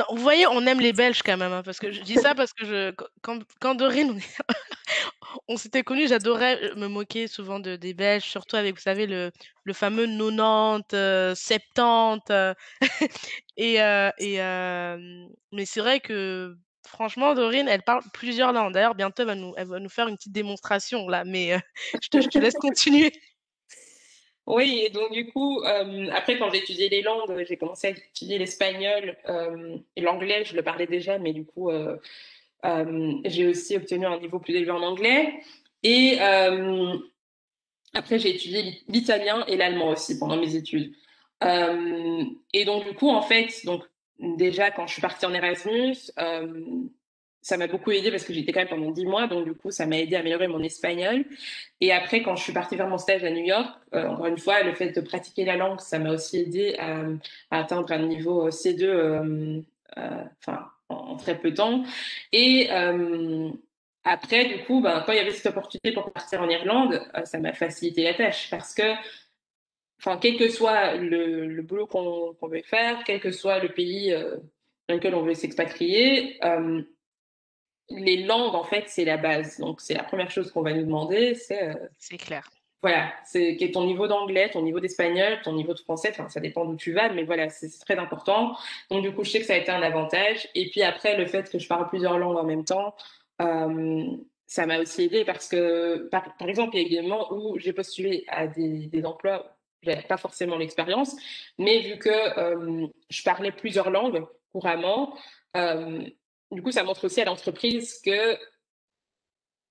[0.00, 2.34] a vous voyez, on aime les Belges quand même, hein, parce que je dis ça
[2.34, 2.92] parce que
[3.60, 4.18] quand Dorine
[5.48, 9.72] on s'était connus, j'adorais, me moquer souvent de des Belges, surtout avec, vous savez, le
[9.72, 12.54] fameux 90, heu, 70, heu
[13.56, 18.72] et heu et hem, mais c'est vrai que franchement, Dorine, elle parle plusieurs langues.
[18.74, 21.58] D'ailleurs, bientôt, elle va nous faire une petite démonstration là, mais
[22.02, 23.12] je te laisse continuer.
[24.46, 27.90] Oui et donc du coup, hem, après quand j'ai étudié les langues, j'ai commencé à
[27.90, 31.98] étudier l'espagnol, hem et l'anglais, je le parlais déjà, mais du coup, heu,
[32.62, 35.40] hem, j'ai aussi obtenu un niveau plus élevé en anglais
[35.82, 36.18] et
[37.94, 40.94] après j'ai étudié l'i l'italien et l'allemand aussi pendant mes études.
[41.42, 43.82] Et donc du coup, en fait, donc
[44.18, 45.96] déjà quand je suis partie en Erasmus,
[47.44, 49.70] ça m'a beaucoup aidé parce que j'étais quand même pendant 10 mois, donc du coup,
[49.70, 51.26] ça m'a aidé à améliorer mon espagnol.
[51.80, 54.38] Et après quand je suis partie faire mon stage à New York, heu, encore une
[54.38, 57.04] fois, le fait de pratiquer la langue, ça m'a aussi aidé à,
[57.50, 59.64] atteindre un niveau, C2, hem,
[59.98, 60.02] heu,
[60.40, 61.84] enfin en très peu de temps.
[62.32, 62.70] Et
[64.04, 67.38] après du coup, ben, quand il y avait cette opportunité pour partir en Irlande, ça
[67.38, 68.94] m'a facilité la tâche parce que
[69.98, 74.36] Enfin, quel que soit le, boulot qu'on veut faire, quel que soit le pays euh,
[74.88, 76.82] dans lequel on veut s'expatrier, euh,
[77.90, 79.58] les langues, en fait, c'est la base.
[79.58, 82.48] Donc, c'est la première chose qu'on va nous demander, c'est, euh, C'est clair.
[82.82, 86.28] voilà, c'est quel est ton niveau d'anglais, ton niveau d'espagnol, ton niveau de français, enfin,
[86.28, 88.56] ça dépend d'où tu vas, mais voilà, c'est très important.
[88.90, 90.48] Donc, du coup, je sais que ça a été un avantage.
[90.54, 92.94] Et puis après, le fait que je parle plusieurs langues en même temps,
[93.42, 94.04] euh,
[94.46, 97.72] ça m'a aussi aidé parce que, par, par exemple, il y a moments où j'ai
[97.72, 101.14] postulé à des, des emplois j'avais pas forcément l'expérience,
[101.58, 105.16] mais vu que euh, je parlais plusieurs langues couramment,
[105.56, 106.04] euh,
[106.54, 108.36] du coup, ça montre aussi à l'entreprise que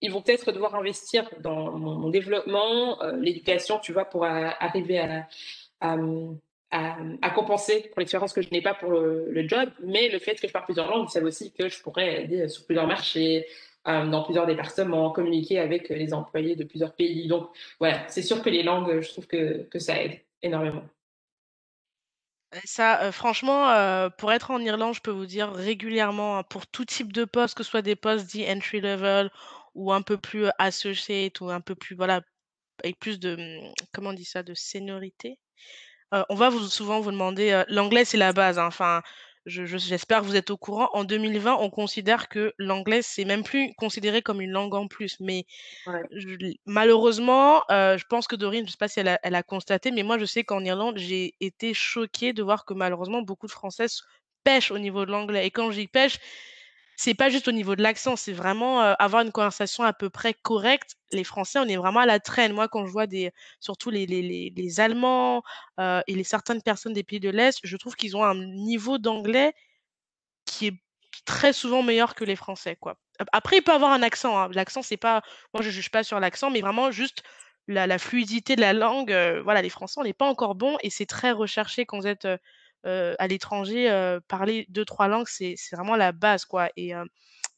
[0.02, 5.28] ils vont peut-être devoir investir dans mon, développement, euh, l'éducation, tu vois, pour arriver à,
[7.34, 9.70] compenser pour l'expérience que je n'ai pas pour le, job.
[9.82, 12.50] Mais le fait que je parle plusieurs langues, ils savent aussi que je pourrais aider
[12.50, 13.48] sur plusieurs marchés,
[13.88, 17.28] euh, dans plusieurs départements, communiquer avec les employés de plusieurs pays.
[17.28, 20.84] Donc voilà, c'est sûr que les langues, je trouve que ça aide énormément.
[22.66, 26.68] Ça, heu, franchement, heu, pour être en Irlande, je peux vous dire régulièrement, hein, pour
[26.68, 29.32] tout type de poste, que ce soit des postes dits entry level
[29.76, 32.22] ou un peu plus, heu, associate ou un peu plus voilà,
[32.84, 34.44] avec plus de, mmh, comment on dit ça?
[34.44, 35.40] De seniorité?
[36.30, 39.02] On va vous souvent vous demander, heu l'anglais, c'est la base, hein, enfin,
[39.46, 40.90] je je j'espère que vous êtes au courant.
[40.94, 45.18] En 2020, on considère que l'anglais, c'est même plus considéré comme une langue en plus,
[45.20, 45.46] mais
[45.86, 46.04] Ouais.
[46.12, 49.36] je l malheureusement, heu, je pense que Dorine, je sais pas si elle a elle
[49.36, 53.22] a constaté, mais moi, je sais qu'en Irlande, j'ai été choquée de voir que malheureusement,
[53.24, 54.02] beaucoup de Françaises
[54.44, 56.20] pêchent au niveau de l'anglais et quand je dis pêchent,
[56.98, 60.34] c'est pas juste au niveau de l'accent, c'est vraiment, avoir une conversation à peu près
[60.34, 60.96] correcte.
[61.12, 62.54] Les Français, on est vraiment à la traîne.
[62.54, 65.44] Moi, quand je vois des surtout les les les les Allemands,
[65.80, 69.54] et les certaines personnes des pays de l'Est, je trouve qu'ils ont un niveau d'anglais
[70.46, 70.76] qui est
[71.26, 72.98] très souvent meilleur que les Français, quoi.
[73.20, 74.50] Ap après, il peut avoir un accent, hein.
[74.54, 75.22] L'accent, c'est pas
[75.54, 77.24] moi, je juge pas sur l'accent, mais vraiment juste
[77.68, 79.12] la la fluidité de la langue,
[79.44, 82.28] voilà, les Français, on n'est pas encore bons et c'est très recherché quand vous êtes,
[82.86, 87.08] heu, à l'étranger, heu, parler deux trois langues, c'est vraiment la base, quoi et hem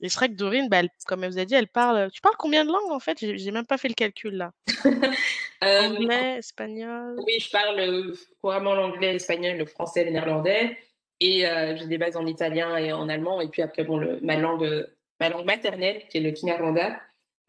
[0.01, 2.21] et c'est vrai que Dorine, bah, elle comme elle vous a dit, elle parle, tu
[2.21, 3.17] parles combien de langues, en fait?
[3.19, 4.51] J'ai même pas fait le calcul, là.
[5.63, 7.15] Euh, Anglais, espagnol?
[7.25, 10.77] oui, je parle euh, couramment l'anglais, l'espagnol, le français, le néerlandais.
[11.21, 13.39] Et euh, j'ai des bases en italien et en allemand.
[13.41, 14.85] Et puis après, bon, le, ma, langue, euh,
[15.19, 16.99] ma langue maternelle, qui est le kinyarwanda.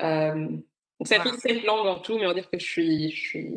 [0.00, 3.10] Euh, donc ça fait sept langues en tout, mais on va dire que je suis,
[3.10, 3.54] je suis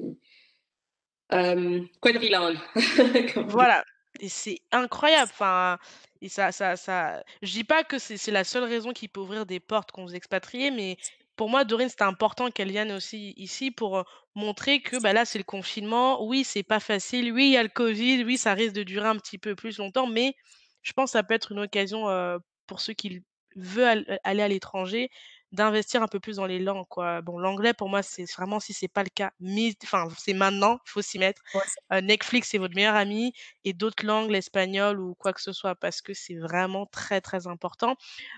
[1.32, 2.58] euh, quadrilingue.
[3.36, 3.86] Voilà
[4.20, 5.78] et c'est incroyable, enfin
[6.22, 9.46] et ça ça ça je dis pas que c'est la seule raison qui peut ouvrir
[9.46, 10.98] des portes quand vous expatriez, mais
[11.36, 14.04] pour moi, Dorine, c'était important qu'elle vienne aussi ici pour,
[14.36, 16.24] montrer que, bah, là, c'est le confinement.
[16.26, 17.32] Oui, c'est pas facile.
[17.32, 18.24] Oui, il y a le covid.
[18.26, 20.36] Oui, ça risque de durer un petit peu plus longtemps, mais
[20.82, 23.24] je pense que ça peut être une occasion, heu, pour ceux qui
[23.56, 25.10] veulent al aller à l'étranger,
[25.52, 27.22] d'investir un peu plus dans les langues, quoi.
[27.22, 30.80] Bon, l'anglais, pour moi, c'est vraiment si c'est pas le cas, mais enfin, c'est maintenant,
[30.86, 31.42] il faut s'y mettre.
[31.54, 33.34] Ouais, Heu, Netflix, c'est votre meilleur ami
[33.64, 37.48] et d'autres langues, l'espagnol ou quoi que ce soit, parce que c'est vraiment très, très
[37.48, 37.96] important.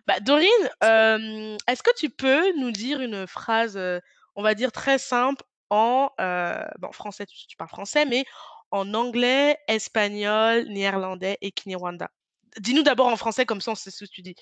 [0.08, 0.48] Bah, Dorine,
[0.82, 3.80] est-ce que tu peux nous dire une phrase,
[4.36, 6.10] on va dire très simple en,
[6.80, 8.26] bon français, tu tu parles français, mais
[8.72, 12.10] en anglais, espagnol, néerlandais et kinyarwanda?
[12.60, 14.36] Dis-nous d'abord en français comme ça on sait ce que tu dis.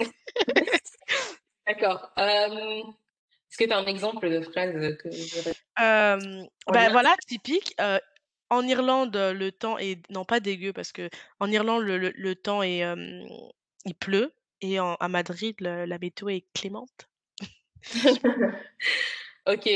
[1.66, 2.10] D'accord.
[2.18, 2.82] Euh,
[3.50, 6.92] Est-ce que tu as un exemple de phrase que j'aurais Hem, en bah, lien?
[6.92, 7.74] voilà, typique,
[8.50, 11.08] en Irlande, le temps est non pas dégueu parce que
[11.40, 12.82] en Irlande le le le temps est,
[13.84, 17.08] il pleut et en à Madrid le la météo est clémente.
[19.46, 19.66] Ok.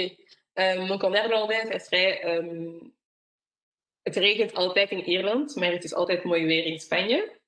[0.58, 2.80] Euh, donc en néerlandais, ça serait euh,
[4.02, 7.40] het regent altijd in Ierland, maar het is altijd mooi weer in Spanje.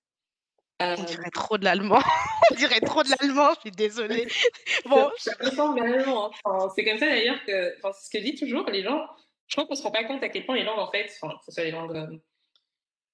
[0.80, 2.00] On Euh, dirait trop de l'allemand.
[2.50, 4.26] On dirait trop de l'allemand, je suis désolée.
[4.86, 6.26] Bon, ça ressemble vraiment.
[6.26, 6.30] hein.
[6.44, 9.06] Enfin, c'est comme ça d'ailleurs que, enfin, c'est ce que je dis toujours, les gens,
[9.48, 11.34] je crois qu'on se rend pas compte à quel point les langues, en fait, enfin,
[11.36, 12.16] que ce soit les langues, euh,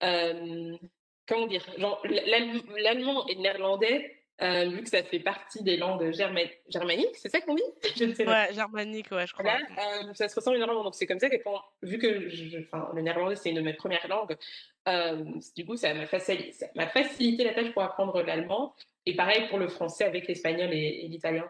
[0.02, 0.76] euh,
[1.26, 2.02] comment dire, genre,
[2.76, 7.28] l'allemand et le néerlandais, euh, vu que ça fait partie des langues germa- germaniques, c'est
[7.28, 7.62] ça qu'on dit?
[7.96, 8.46] Je ne sais pas.
[8.46, 9.44] ouais, germanique, ouais, je crois.
[9.44, 9.58] Là,
[10.02, 10.82] euh, ça se ressemble énormément.
[10.84, 13.74] Donc, c'est comme ça que quand, vu que je, le néerlandais, c'est une de mes
[13.74, 14.36] premières langues,
[14.88, 15.24] euh,
[15.56, 18.74] du coup, ça m'a facilité, facilité la tâche pour apprendre l'allemand.
[19.06, 21.48] Et pareil pour le français avec l'espagnol et, et l'italien.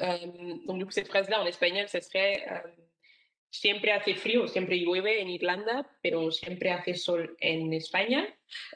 [0.00, 0.16] Euh,
[0.66, 2.68] donc, du coup, cette phrase-là en espagnol, ça serait euh,
[3.50, 8.26] Siempre hace frío, siempre llueve en Irlanda, pero siempre hace sol en España.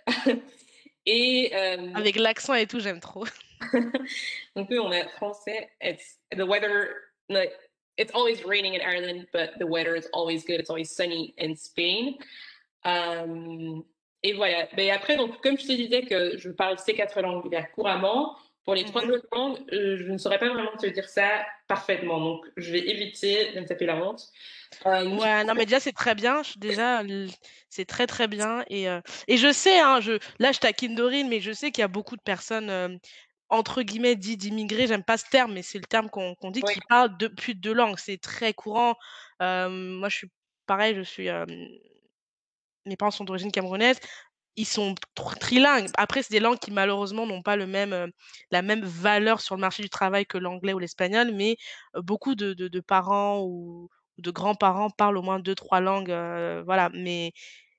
[1.06, 3.26] et euh, Avec l'accent et tout, j'aime trop.
[4.56, 5.68] donc, on a français.
[5.80, 6.88] It's the weather.
[7.98, 10.58] It's always raining in Ireland, but the weather is always good.
[10.58, 12.16] It's always sunny in Spain.
[12.86, 13.76] Euh,
[14.22, 14.68] et voilà.
[14.76, 18.36] Mais après, donc, comme je te disais que je parle ces quatre langues bien couramment,
[18.64, 19.10] pour les trois Mhm.
[19.12, 22.20] autres langues, je ne saurais pas vraiment te dire ça parfaitement.
[22.20, 24.28] Donc, je vais éviter de me taper la honte.
[24.86, 26.42] Euh, Ouais, non, mais déjà, c'est très bien.
[26.44, 27.02] Je- Déjà,
[27.68, 28.64] c'est très, très bien.
[28.68, 28.84] Et,
[29.26, 31.88] et je sais, hein, je, là, je taquine Dorine, mais je sais qu'il y a
[31.88, 33.00] beaucoup de personnes,
[33.48, 34.86] entre guillemets, dites d'immigrés.
[34.86, 36.72] J'aime pas ce terme, mais c'est le terme qu'on qu'on dit, Ouais.
[36.74, 37.98] qui parlent de, plus de deux langues.
[37.98, 38.94] C'est très courant.
[39.42, 40.30] Euh, moi, je suis
[40.66, 41.28] pareil, je suis.
[41.28, 41.44] euh,
[42.86, 43.98] mes parents sont d'origine camerounaise.
[44.56, 45.88] Ils sont tr- trilingues.
[45.96, 48.08] Après, c'est des langues qui malheureusement n'ont pas le même, euh,
[48.50, 51.56] la même valeur sur le marché du travail que l'anglais ou l'espagnol, mais
[51.96, 56.10] euh, beaucoup de, de- parents ou de grands-parents parlent au moins deux, trois langues.
[56.10, 56.90] euh, voilà.
[56.94, 57.32] Mais,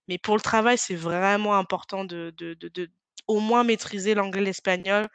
[0.08, 2.92] mais pour le travail, c'est vraiment important de, de, de-
[3.28, 5.08] au moins maîtriser l'anglais, l'espagnol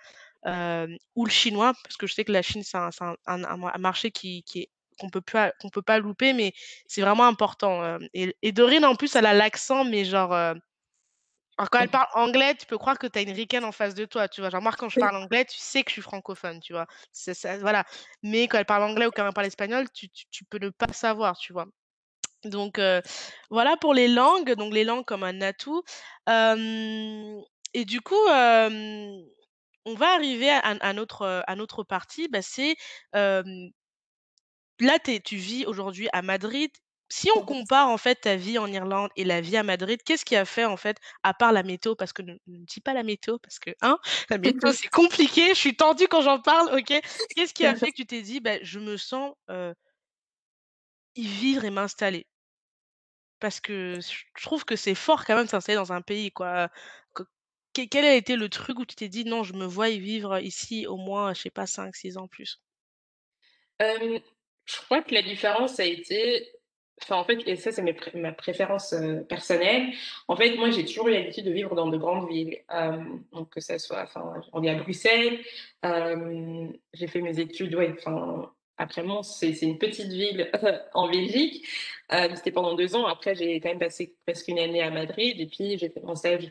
[1.15, 2.91] ou le chinois, parce que je sais que la Chine, c'est un-
[3.27, 5.23] un un marché qui, qui est qu'on peut
[5.61, 6.53] qu'on peut pas louper, mais
[6.87, 7.83] c'est vraiment important.
[7.85, 7.99] euh.
[8.15, 10.55] Et, et Dorine, en plus, elle a l'accent, mais genre euh,
[11.57, 13.95] alors, quand elle parle anglais, tu peux croire que tu as une ricaine en face
[13.95, 14.49] de toi, tu vois?
[14.51, 16.87] Genre moi, quand je parle anglais, tu sais que je suis francophone, tu vois?
[17.13, 17.85] Ça voilà.
[18.23, 20.69] Mais quand elle parle anglais ou quand elle parle espagnol, tu tu tu peux ne
[20.71, 21.67] pas savoir, tu vois?
[22.45, 23.03] Donc heu,
[23.51, 25.83] voilà pour les langues, donc les langues comme un atout.
[27.75, 28.15] Et du coup,
[29.85, 32.77] on va arriver à à notre, à notre partie, bah, c'est,
[34.81, 36.71] là, tu tu vis aujourd'hui à Madrid.
[37.11, 40.27] Si on compare, en fait, ta vie en Irlande et la vie à Madrid, qu'est-ce
[40.27, 41.95] qui a fait, en fait, à part la météo?
[41.95, 43.99] Parce que ne ne dis pas la météo parce que, hein,
[44.31, 46.93] la météo, c'est compliqué, je suis tendue quand j'en parle, OK?
[47.35, 49.73] Qu'est-ce qui a fait que tu t'es dit: «Bah, je me sens, heu,
[51.17, 52.27] y vivre et m'installer»?
[53.41, 56.71] Parce que je trouve que c'est fort quand même de s'installer dans un pays, quoi.
[57.15, 57.23] Que
[57.87, 60.39] quel a été le truc où tu t'es dit: «Non, je me vois y vivre
[60.41, 62.61] ici au moins, je sais pas, cinq six ans plus»?
[64.69, 66.49] Je crois que la différence a été
[67.11, 67.83] en fait et ça, c'est
[68.15, 69.93] ma préférence, heu, personnelle.
[70.27, 73.51] En fait, moi, j'ai toujours eu l'habitude de vivre dans de grandes villes, hem, donc
[73.51, 75.41] que ça soit enfin, on est à Bruxelles,
[75.83, 80.51] hem, j'ai fait mes études, ouais, enfin, après Mons, c'est une petite ville
[80.95, 81.67] en Belgique,
[82.11, 83.07] c'était pendant 2 ans.
[83.07, 86.15] Après, j'ai quand même passé presque une année à Madrid et puis j'ai fait mon
[86.15, 86.51] stage,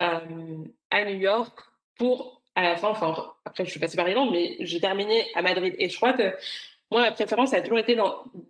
[0.00, 1.58] à New York
[1.96, 5.42] pour à la fin, enfin, après je suis passée par Irlande, mais j'ai terminé à
[5.42, 6.34] Madrid et je crois que
[6.90, 7.96] moi, ma préférence, a toujours été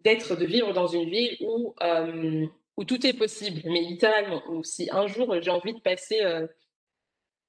[0.04, 2.46] d'être, de vivre dans une ville où, euh,
[2.76, 4.42] où tout est possible, mais littéralement.
[4.48, 6.46] Où si un jour j'ai envie de passer, euh,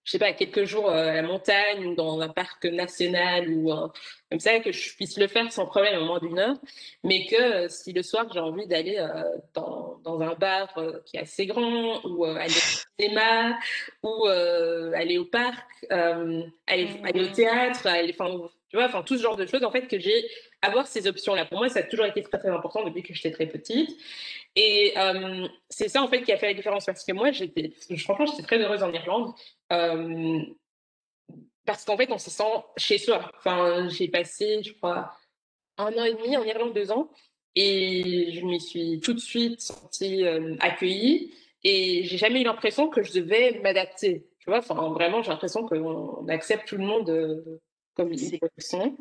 [0.04, 3.72] je sais pas, quelques jours euh, à la montagne ou dans un parc national ou
[4.32, 6.58] comme ça, que je puisse le faire sans problème en moins d'une heure,
[7.04, 8.98] mais que euh, si le soir j'ai envie d'aller
[9.54, 10.74] dans, dans un bar
[11.06, 13.60] qui est assez grand ou aller au cinéma
[14.02, 19.36] ou aller au parc, aller, au théâtre, aller, enfin, tu vois, enfin tout ce genre
[19.36, 20.26] de choses en fait que j'ai
[20.62, 21.46] avoir ces options-là.
[21.46, 23.98] Pour moi, ça a toujours été très très important depuis que j'étais très petite.
[24.56, 27.74] Et euh, c'est ça en fait qui a fait la différence parce que moi, j'étais,
[27.98, 29.34] franchement, j'étais très heureuse en Irlande.
[29.72, 30.40] euh,
[31.66, 32.44] parce qu'en fait, on se sent
[32.78, 33.32] chez soi.
[33.38, 35.12] Enfin, j'ai passé, je crois,
[35.78, 37.12] un an et demi en Irlande, deux ans,
[37.56, 41.34] et je m'y suis tout de suite sentie euh, accueillie.
[41.64, 44.28] Et j'ai jamais eu l'impression que je devais m'adapter.
[44.40, 47.62] Tu vois, enfin, vraiment, j'ai l'impression qu'on accepte tout le monde
[48.00, 48.98] comme ils sont.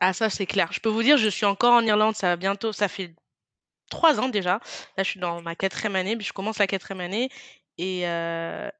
[0.00, 0.72] ah ça, c'est clair.
[0.72, 3.14] Je peux vous dire, je suis encore en Irlande, ça va bientôt ça fait
[3.90, 4.60] 3 ans déjà.
[4.96, 7.30] Là, je suis dans ma quatrième année, puis je commence la quatrième année
[7.78, 8.02] et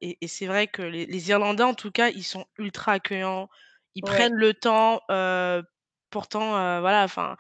[0.03, 3.49] et c'est vrai que les les Irlandais, en tout cas, ils sont ultra accueillants.
[3.95, 5.63] Ils Ouais, prennent le temps, heu,
[6.11, 7.37] pourtant, heu, voilà, enfin,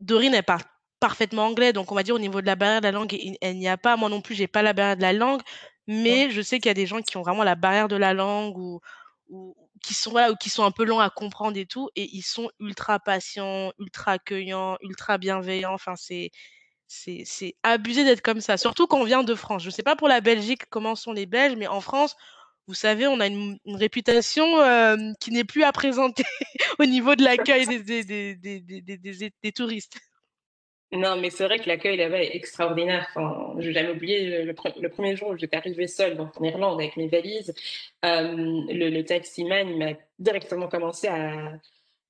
[0.00, 0.62] Dorine, elle parle
[1.00, 3.36] parfaitement anglais, donc on va dire au niveau de la barrière de la langue, il
[3.40, 3.96] elle n'y a pas.
[3.96, 5.42] Moi non plus, j'ai pas la barrière de la langue,
[5.86, 8.14] mais je sais qu'il y a des gens qui ont vraiment la barrière de la
[8.14, 8.80] langue ou
[9.28, 12.22] ou qui sont ou qui sont un peu longs à comprendre et tout et ils
[12.22, 16.30] sont ultra patients ultra accueillants ultra bienveillants enfin c'est
[16.86, 19.62] c'est c'est abusé d'être comme ça surtout quand on vient de France.
[19.62, 22.16] Je sais pas pour la Belgique comment sont les Belges mais en France
[22.66, 26.24] vous savez on a une, réputation euh, qui n'est plus à présenter
[26.78, 29.98] au niveau de l'accueil des des, des, des, des touristes.
[30.90, 33.06] Non, mais c'est vrai que l'accueil là-bas est extraordinaire.
[33.10, 36.42] Enfin, je vais jamais oublier le, pre- le premier jour où j'étais arrivée seule en
[36.42, 37.54] Irlande avec mes valises.
[38.06, 38.32] euh,
[38.68, 41.52] le, le taximan, m'a directement commencé à,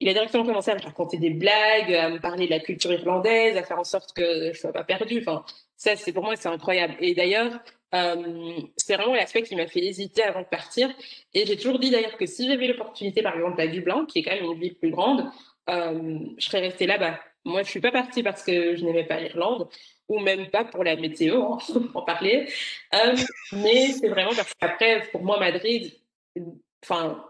[0.01, 2.93] il a directement commencé à me raconter des blagues, à me parler de la culture
[2.93, 5.19] irlandaise, à faire en sorte que je sois pas perdue.
[5.27, 5.45] Enfin,
[5.77, 6.95] ça, c'est pour moi, c'est incroyable.
[7.01, 7.61] Et d'ailleurs,
[7.97, 10.89] euh, c'est vraiment l'aspect qui m'a fait hésiter avant de partir.
[11.35, 14.23] Et j'ai toujours dit d'ailleurs que si j'avais l'opportunité, par exemple, à Dublin, qui est
[14.23, 15.25] quand même une ville plus grande,
[15.69, 17.19] euh, je serais restée là-bas.
[17.45, 19.69] Moi, je suis pas partie parce que je n'aimais pas l'Irlande,
[20.09, 21.59] ou même pas pour la météo, hein,
[21.95, 22.49] en parler.
[22.95, 23.17] Euh,
[23.53, 25.93] mais c'est vraiment parce qu'après, pour moi, Madrid,
[26.83, 27.25] enfin,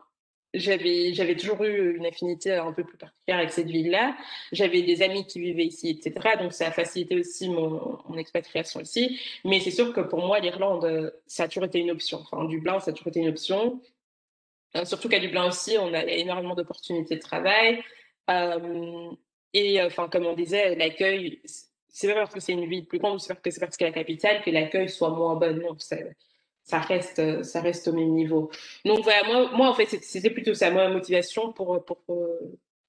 [0.55, 4.16] j'avais, j'avais toujours eu une affinité un peu plus particulière avec cette ville-là.
[4.53, 6.37] J'avais des amis qui vivaient ici, etc.
[6.40, 9.21] Donc, ça a facilité aussi mon, expatriation ici.
[9.44, 12.21] Mais c'est sûr que pour moi, l'Irlande, euh, ça a toujours été une option.
[12.21, 13.81] Enfin, Dublin, ça a toujours été une option.
[14.77, 17.83] Euh, surtout qu'à Dublin aussi, on a énormément d'opportunités de travail.
[19.54, 21.40] Et euh, enfin, comme on disait, l'accueil,
[21.88, 24.42] c'est pas parce que c'est une ville plus grande, c'est parce que c'est la capitale
[24.42, 25.56] que l'accueil soit moins bon.
[25.56, 28.50] Non, ça, reste, ça reste au même niveau.
[28.84, 31.98] Donc voilà, moi, moi en fait, c'était plutôt ça, moi, ma motivation pour, pour,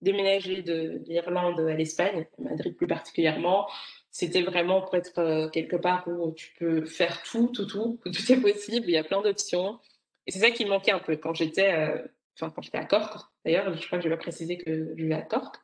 [0.02, 3.68] déménager de, l'Irlande à l'Espagne, Madrid plus particulièrement.
[4.12, 8.32] C'était vraiment pour être euh, quelque part où tu peux faire tout, tout, tout, tout
[8.32, 9.80] est possible, il y a plein d'options.
[10.26, 11.98] Et c'est ça qui me manquait un peu quand j'étais, euh,
[12.40, 13.18] quand j'étais à Cork.
[13.46, 15.56] D'ailleurs, je crois que je vais préciser que je vais à Cork.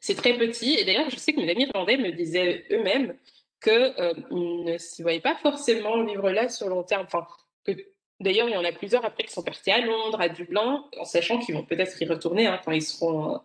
[0.00, 0.74] C'est très petit.
[0.74, 3.16] Et d'ailleurs, je sais que mes amis irlandais me disaient eux-mêmes
[3.62, 3.94] qu'ils
[4.30, 7.06] ne s'y voyaient pas forcément vivre là sur long terme.
[7.06, 7.26] Enfin,
[7.64, 7.72] que
[8.20, 11.04] d'ailleurs, il y en a plusieurs après qui sont partis à Londres, à Dublin, en
[11.04, 13.40] sachant qu'ils vont peut-être y retourner hein, quand ils seront.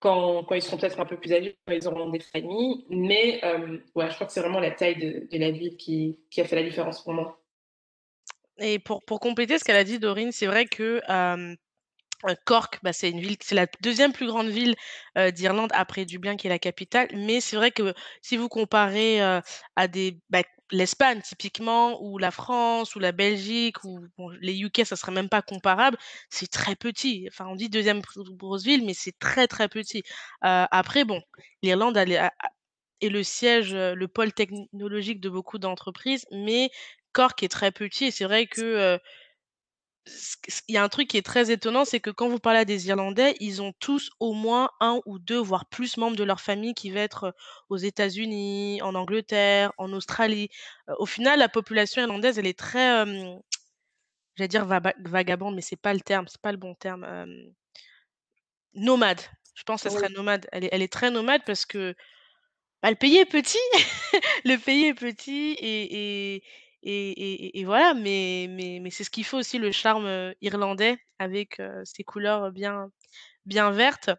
[0.00, 2.84] Quand, quand, seront peut-être un peu plus âgés, quand ils auront des familles.
[2.90, 3.40] Mais
[3.94, 6.56] ouais, je crois que c'est vraiment la taille de, la ville qui, qui, a fait
[6.56, 7.40] la différence pour moi.
[8.58, 11.00] Et pour, pour compléter ce qu'elle a dit, Dorine, c'est vrai que
[12.44, 14.74] Cork, bah, c'est une ville, c'est la deuxième plus grande ville
[15.18, 17.08] euh, d'Irlande après Dublin qui est la capitale.
[17.14, 19.40] Mais c'est vrai que si vous comparez euh,
[19.76, 19.88] à
[20.30, 24.00] bah, l'Espagne typiquement, ou la France, ou la Belgique, ou
[24.40, 25.98] les UK, ça serait même pas comparable.
[26.30, 27.26] C'est très petit.
[27.30, 30.02] Enfin, on dit deuxième plus grosse ville, mais c'est très très petit.
[30.44, 31.20] Euh, après, bon,
[31.62, 32.30] l'Irlande est,
[33.02, 36.70] le siège, euh, le pôle technologique de beaucoup d'entreprises, mais
[37.12, 38.06] Cork est très petit.
[38.06, 38.98] Et c'est vrai que euh,
[40.68, 42.64] il y a un truc qui est très étonnant, c'est que quand vous parlez à
[42.64, 46.40] des Irlandais, ils ont tous au moins un ou 2, voire plus membres de leur
[46.40, 47.34] famille qui va être,
[47.68, 50.48] aux États-Unis, en Angleterre, en Australie.
[50.98, 53.04] Au final, la population irlandaise, elle est très,
[54.36, 57.06] j'allais dire vagabonde, mais c'est pas le terme, c'est pas le bon terme,
[58.74, 59.20] nomade.
[59.54, 60.46] Je pense que ça serait nomade.
[60.52, 61.94] Elle est elle est très nomade parce que,
[62.82, 63.58] bah, le pays est petit.
[64.44, 66.44] Le pays est petit et et
[66.82, 70.34] et et et voilà, mais mais mais c'est ce qui fait aussi le charme, heu,
[70.40, 72.88] irlandais avec, heu, ses couleurs, bien
[73.46, 74.10] bien vertes.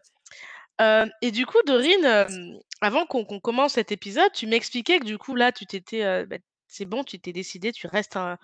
[0.80, 2.26] Hem et du coup, Dorine,
[2.80, 6.36] avant qu'on commence cet épisode, tu m'expliquais que du coup, là, tu t'étais, bah,
[6.68, 8.38] c'est bon, tu t'es décidée, tu restes à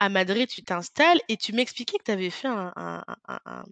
[0.00, 3.64] à Madrid, tu t'installes et tu m'expliquais que tu avais fait un un un un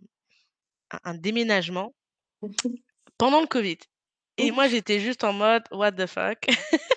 [0.92, 1.94] un un déménagement
[3.18, 3.78] pendant le covid
[4.36, 6.46] et moi, j'étais juste en mode: «What the fuck?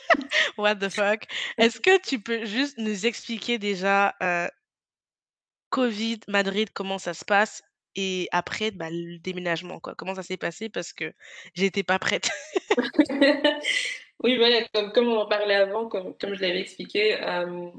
[0.58, 1.26] What the fuck?»
[1.58, 4.50] est-ce que tu peux juste nous expliquer déjà, heu,
[5.70, 7.62] Covid, Madrid, comment ça se passe?
[7.96, 9.96] Et après, bah, le déménagement, quoi?
[9.96, 10.70] Comment ça s'est passé?
[10.70, 11.14] Parce que
[11.56, 12.30] j'étais pas prête.
[14.24, 17.70] Oui, voilà, comme, on en parlait avant, comme, comme je l'avais expliqué, euh,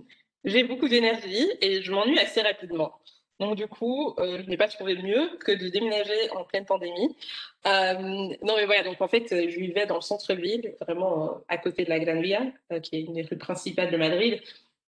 [0.45, 3.01] j'ai beaucoup d'énergie et je m'ennuie assez rapidement.
[3.41, 7.17] Donc du coup, euh, je n'ai pas trouvé mieux que de déménager en pleine pandémie.
[7.67, 7.95] Euh,
[8.43, 11.85] non mais voilà, donc en fait, je vivais dans le centre-ville, vraiment euh, à côté
[11.85, 12.43] de la Gran Via,
[12.83, 14.41] qui est une des rues principales de Madrid.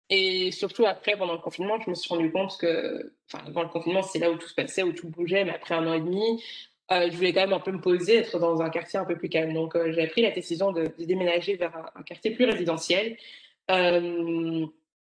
[0.09, 3.69] Et surtout après, pendant le confinement, je me suis rendu compte que, enfin, avant le
[3.69, 5.99] confinement, c'est là où tout se passait, où tout bougeait, mais après un an et
[5.99, 6.41] demi,
[6.89, 9.27] je voulais quand même un peu me poser, être dans un quartier un peu plus
[9.27, 9.53] calme.
[9.53, 13.17] Donc, j'ai pris la décision de, déménager vers un, quartier plus résidentiel.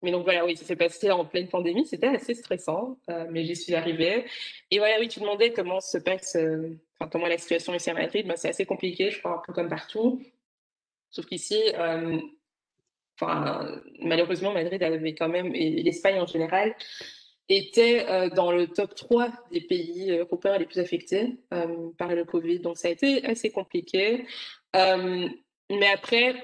[0.02, 3.44] Mais donc voilà, oui, ça s'est passé en pleine pandémie, c'était assez stressant, euh, mais
[3.44, 4.26] j'y suis arrivée.
[4.70, 7.94] Et voilà, oui, tu demandais comment se passe, euh, enfin, comment la situation ici à
[7.94, 10.22] Madrid, ben, c'est assez compliqué, je crois, un peu comme partout.
[11.10, 12.18] Sauf qu'ici, euh,
[14.00, 16.74] malheureusement, Madrid avait quand même, et l'Espagne en général,
[17.48, 22.24] était euh, dans le top 3 des pays européens les plus affectés euh, par le
[22.24, 22.60] Covid.
[22.60, 24.26] Donc ça a été assez compliqué.
[24.74, 25.28] Euh,
[25.70, 26.34] mais après,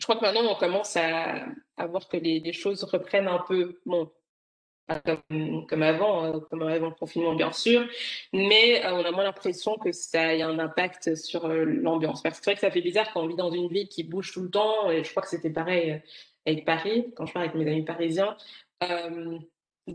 [0.00, 1.46] je crois que maintenant on commence à,
[1.86, 3.78] voir que les, choses reprennent un peu.
[3.84, 4.10] Bon,
[5.04, 7.86] comme, comme avant, euh, comme avant le confinement, bien sûr,
[8.32, 12.22] mais euh, on a moins l'impression que ça ait un impact sur euh, l'ambiance.
[12.22, 14.02] Parce que c'est vrai que ça fait bizarre quand on vit dans une ville qui
[14.02, 16.02] bouge tout le temps, et je crois que c'était pareil
[16.44, 18.36] avec Paris, quand je parle avec mes amis parisiens,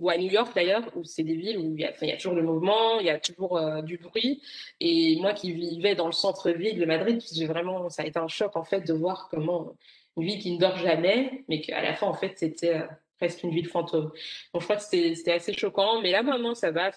[0.01, 2.43] ou à New York d'ailleurs, où c'est des villes où il y, a, toujours le
[2.43, 4.41] mouvement, il y a toujours du bruit.
[4.79, 8.55] Et moi qui vivais dans le centre-ville de Madrid, vraiment, ça a été un choc
[8.55, 9.75] en fait de voir comment
[10.17, 12.81] une ville qui ne dort jamais, mais qu'à la fin en fait c'était
[13.17, 14.11] presque une ville fantôme.
[14.53, 16.91] Donc je crois que c'était assez choquant, mais là maintenant ça va,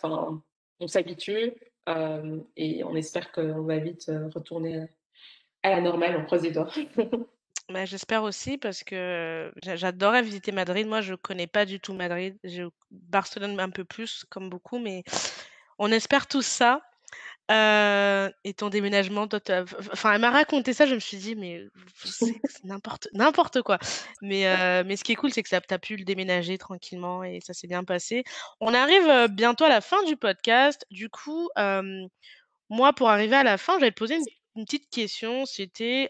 [0.81, 1.53] on s'habitue
[1.89, 4.87] euh, et on espère qu'on va vite euh, retourner
[5.63, 6.71] à la normale, on croise les doigts.
[7.71, 10.87] Bah, j'espère aussi parce que j'adorais visiter Madrid.
[10.87, 12.39] Moi, je connais pas du tout Madrid.
[12.43, 15.03] Je Barcelone un peu plus, comme beaucoup, mais
[15.79, 16.81] on espère tout ça.
[17.51, 19.41] Heu et ton déménagement, toi,
[19.93, 21.65] enfin, elle m'a raconté ça, je me suis dit: «Mais
[22.05, 23.79] c'est n'importe n'importe quoi».
[24.23, 24.45] Mais
[24.85, 27.41] mais ce qui est cool, c'est que ça tu as pu le déménager tranquillement et
[27.41, 28.25] ça s'est bien passé.
[28.61, 30.87] On arrive, bientôt à la fin du podcast.
[30.91, 31.51] Du coup,
[32.71, 34.25] moi, pour arriver à la fin, j'allais te poser une
[34.57, 35.47] une petite question.
[35.47, 36.09] C'était,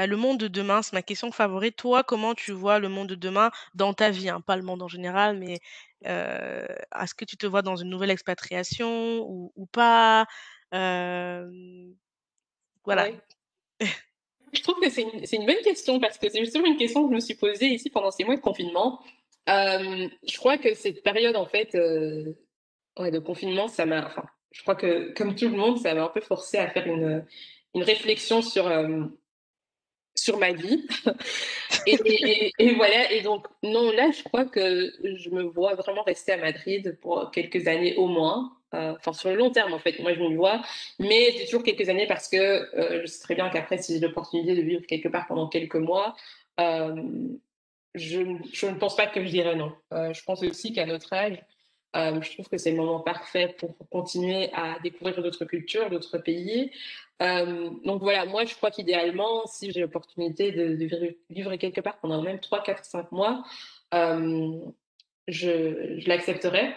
[0.00, 1.76] bah, le monde de demain, c'est ma question favorite.
[1.76, 4.40] Toi, comment tu vois le monde de demain dans ta vie, hein?
[4.40, 5.58] Pas le monde en général, mais,
[6.06, 6.66] heu,
[7.02, 10.26] est-ce que tu te vois dans une nouvelle expatriation ou pas?
[10.72, 11.50] Voilà.
[14.52, 17.16] Je trouve que c'est une, bonne question parce que c'est justement une question que je
[17.16, 19.00] me suis posée ici pendant ces mois de confinement.
[19.50, 22.32] Euh, je crois que cette période, en fait, euh,
[22.98, 26.08] de confinement, ça m'a, enfin, je crois que comme tout le monde, ça m'a un
[26.08, 27.22] peu forcé à faire une,
[27.74, 29.04] réflexion sur, euh,
[30.14, 30.86] sur ma vie.
[31.86, 36.36] et, voilà, et donc, non, là, je crois que je me vois vraiment rester à
[36.36, 38.52] Madrid pour quelques années au moins.
[38.74, 40.62] Euh, enfin, sur le long terme, en fait, moi, je me vois.
[40.98, 44.00] Mais j'ai toujours quelques années parce que euh, je sais très bien qu'après, si j'ai
[44.00, 46.16] l'opportunité de vivre quelque part pendant quelques mois,
[46.60, 46.94] euh,
[47.94, 48.20] je,
[48.52, 49.72] je, ne pense pas que je dirais non.
[49.90, 51.42] Je pense aussi qu'à notre âge,
[51.96, 56.18] euh, je trouve que c'est le moment parfait pour continuer à découvrir d'autres cultures, d'autres
[56.18, 56.70] pays.
[57.20, 61.98] Euh, donc voilà, moi je crois qu'idéalement, si j'ai l'opportunité de, de, vivre quelque part
[61.98, 63.44] pendant même 3, 4, 5 mois,
[63.94, 64.58] euh,
[65.26, 66.74] je, je l'accepterai.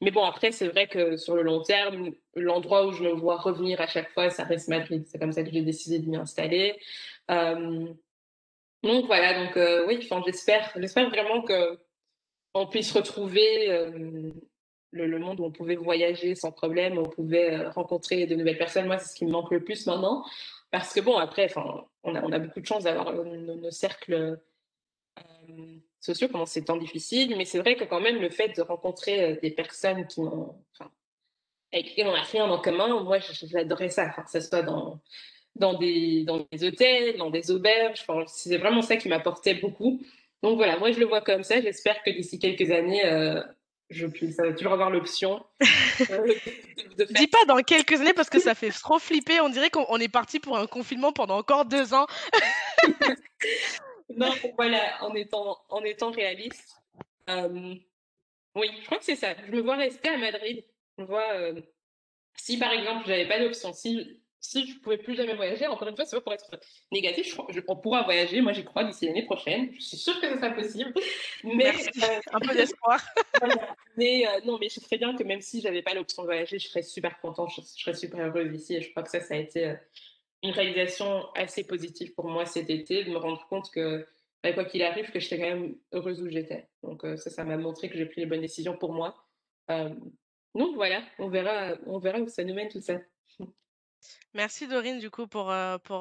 [0.00, 3.36] Mais bon, après, c'est vrai que sur le long terme, l'endroit où je me vois
[3.36, 5.04] revenir à chaque fois, ça reste Madrid.
[5.06, 6.78] C'est comme ça que j'ai décidé de m'y installer.
[7.28, 9.58] Donc voilà, donc
[9.88, 11.78] oui, j'espère vraiment que
[12.56, 13.68] on puisse retrouver
[14.92, 18.86] le, monde où on pouvait voyager sans problème, où on pouvait rencontrer de nouvelles personnes.
[18.86, 20.24] Moi, c'est ce qui me manque le plus maintenant.
[20.70, 21.52] Parce que bon, après,
[22.02, 24.38] on a, on a beaucoup de chance d'avoir nos, cercles
[26.00, 29.38] sociaux pendant ces temps difficiles, mais c'est vrai que quand même, le fait de rencontrer
[29.42, 30.54] des personnes qui n'ont,
[31.72, 34.08] avec qui on n'a rien en commun, moi, j'adorais ça.
[34.10, 35.00] Que ce soit dans,
[35.78, 38.06] des, dans des hôtels, dans des auberges.
[38.26, 40.00] C'est vraiment ça qui m'apportait beaucoup.
[40.46, 41.60] Donc voilà, moi je le vois comme ça.
[41.60, 43.42] J'espère que d'ici quelques années, euh,
[43.90, 45.44] je puisse euh, toujours avoir l'option.
[46.08, 46.34] Euh,
[47.10, 49.40] Dis pas dans quelques années parce que ça fait trop flipper.
[49.40, 52.06] On dirait qu'on est parti pour un confinement pendant encore deux ans.
[54.16, 56.76] non, voilà, en étant, en étant réaliste.
[57.28, 57.74] Euh,
[58.54, 59.34] oui, je crois que c'est ça.
[59.48, 60.64] Je me vois rester à Madrid.
[60.96, 61.60] Je me vois, euh,
[62.36, 65.96] si par exemple, j'avais pas d'option, si si je pouvais plus jamais voyager, encore une
[65.96, 66.50] fois, c'est pas pour être
[66.92, 70.20] négatif, je, je, on pourra voyager, moi j'y crois d'ici l'année prochaine, je suis sûre
[70.20, 70.92] que ce sera possible.
[71.44, 73.04] Mais euh, un peu d'espoir.
[73.96, 76.28] mais euh, non, mais je sais très bien que même si j'avais pas l'option de
[76.28, 79.10] voyager, je serais super contente, je, je, serais super heureuse ici, et je crois que
[79.10, 79.74] ça, ça a été euh,
[80.42, 84.06] une réalisation assez positive pour moi cet été, de me rendre compte que
[84.42, 86.68] bah, quoi qu'il arrive, que j'étais quand même heureuse où j'étais.
[86.82, 89.14] Donc euh, ça, ça m'a montré que j'ai pris les bonnes décisions pour moi.
[90.54, 92.98] Donc voilà, on verra, on verra où ça nous mène tout ça.
[94.34, 96.00] Merci Dorine du coup pour, heu, pour,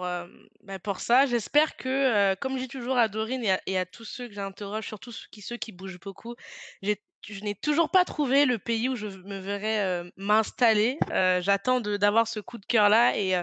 [0.63, 1.25] bah, pour ça.
[1.25, 4.33] J'espère que, comme je dis toujours à Dorine et à et à tous ceux que
[4.33, 6.35] j'interroge, surtout ceux qui ceux qui bougent beaucoup,
[6.81, 10.99] j'ai je n'ai toujours pas trouvé le pays où je me verrais, m'installer.
[11.11, 13.41] Heu, j'attends de d'avoir ce coup de cœur-là et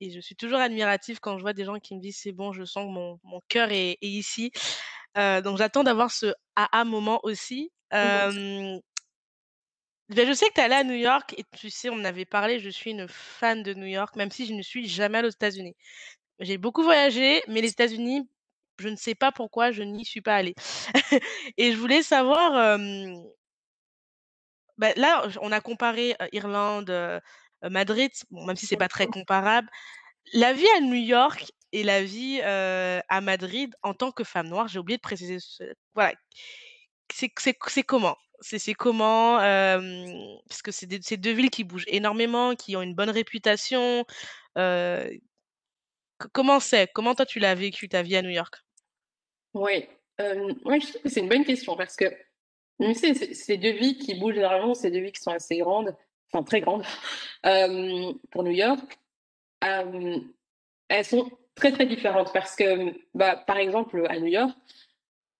[0.00, 2.52] et je suis toujours admirative quand je vois des gens qui me disent: «C'est bon,
[2.52, 4.52] je sens que mon mon cœur est est ici».
[5.18, 7.72] Heu, donc j'attends d'avoir ce aha moment aussi.
[10.14, 12.04] Ben, je sais que tu es allée à New York et tu sais, on en
[12.04, 15.18] avait parlé, je suis une fan de New York, même si je ne suis jamais
[15.18, 15.76] allée aux États-Unis.
[16.40, 18.28] J'ai beaucoup voyagé, mais les États-Unis,
[18.78, 20.54] je ne sais pas pourquoi je n'y suis pas allée.
[21.56, 22.78] et je voulais savoir,
[24.78, 26.92] bah, là, on a comparé, Irlande,
[27.62, 29.68] Madrid, bon, même si c'est pas très comparable.
[30.34, 34.68] La vie à New York et la vie, à Madrid en tant que femme noire,
[34.68, 36.14] j'ai oublié de préciser ce voilà.
[37.12, 38.16] C'est comment?
[38.42, 39.38] C'est comment?
[39.38, 44.04] Parce que c'est 2 villes qui bougent énormément, qui ont une bonne réputation.
[46.32, 46.90] Comment c'est?
[46.92, 48.56] Comment toi tu l'as vécu ta vie à New York?
[49.54, 49.86] Oui,
[50.18, 52.04] ouais, je trouve que c'est une bonne question parce que,
[52.80, 55.96] tu sais, c'est deux villes qui bougent généralement, c'est deux villes qui sont assez grandes,
[56.32, 56.84] enfin très grandes,
[58.30, 58.98] pour New York.
[59.60, 64.56] Elles sont très, très différentes parce que, bah, par exemple, à New York,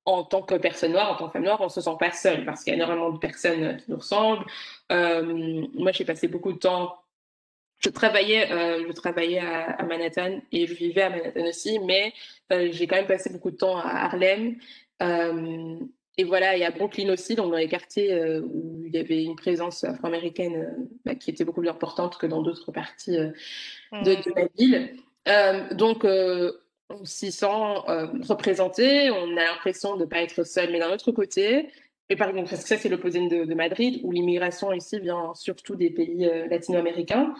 [0.05, 2.45] en tant que personne noire, en tant que femme noire, on se sent pas seule
[2.45, 4.45] parce qu'il y a énormément de personnes qui nous ressemblent.
[4.89, 6.99] Hem, moi, j'ai passé beaucoup de temps
[7.85, 12.13] je travaillais, heu, je travaillais à à Manhattan et je vivais à Manhattan aussi, mais
[12.49, 14.57] j'ai quand même passé beaucoup de temps à Harlem,
[16.19, 19.35] et voilà et à Brooklyn aussi, donc dans les quartiers, où il y avait une
[19.35, 23.33] présence afro-américaine, bah, qui était beaucoup plus importante que dans d'autres parties, de
[23.93, 24.05] Mmh.
[24.05, 25.77] de la ville.
[25.77, 26.05] Donc
[26.91, 27.47] on s'y sent,
[27.89, 30.71] heu, représenté, on a l'impression de pas être seul.
[30.73, 31.71] Mais d'un autre côté
[32.09, 35.33] et par exemple, parce que ça, c'est l'opposé de de Madrid, où l'immigration ici vient
[35.35, 37.35] surtout des pays, heu, latino-américains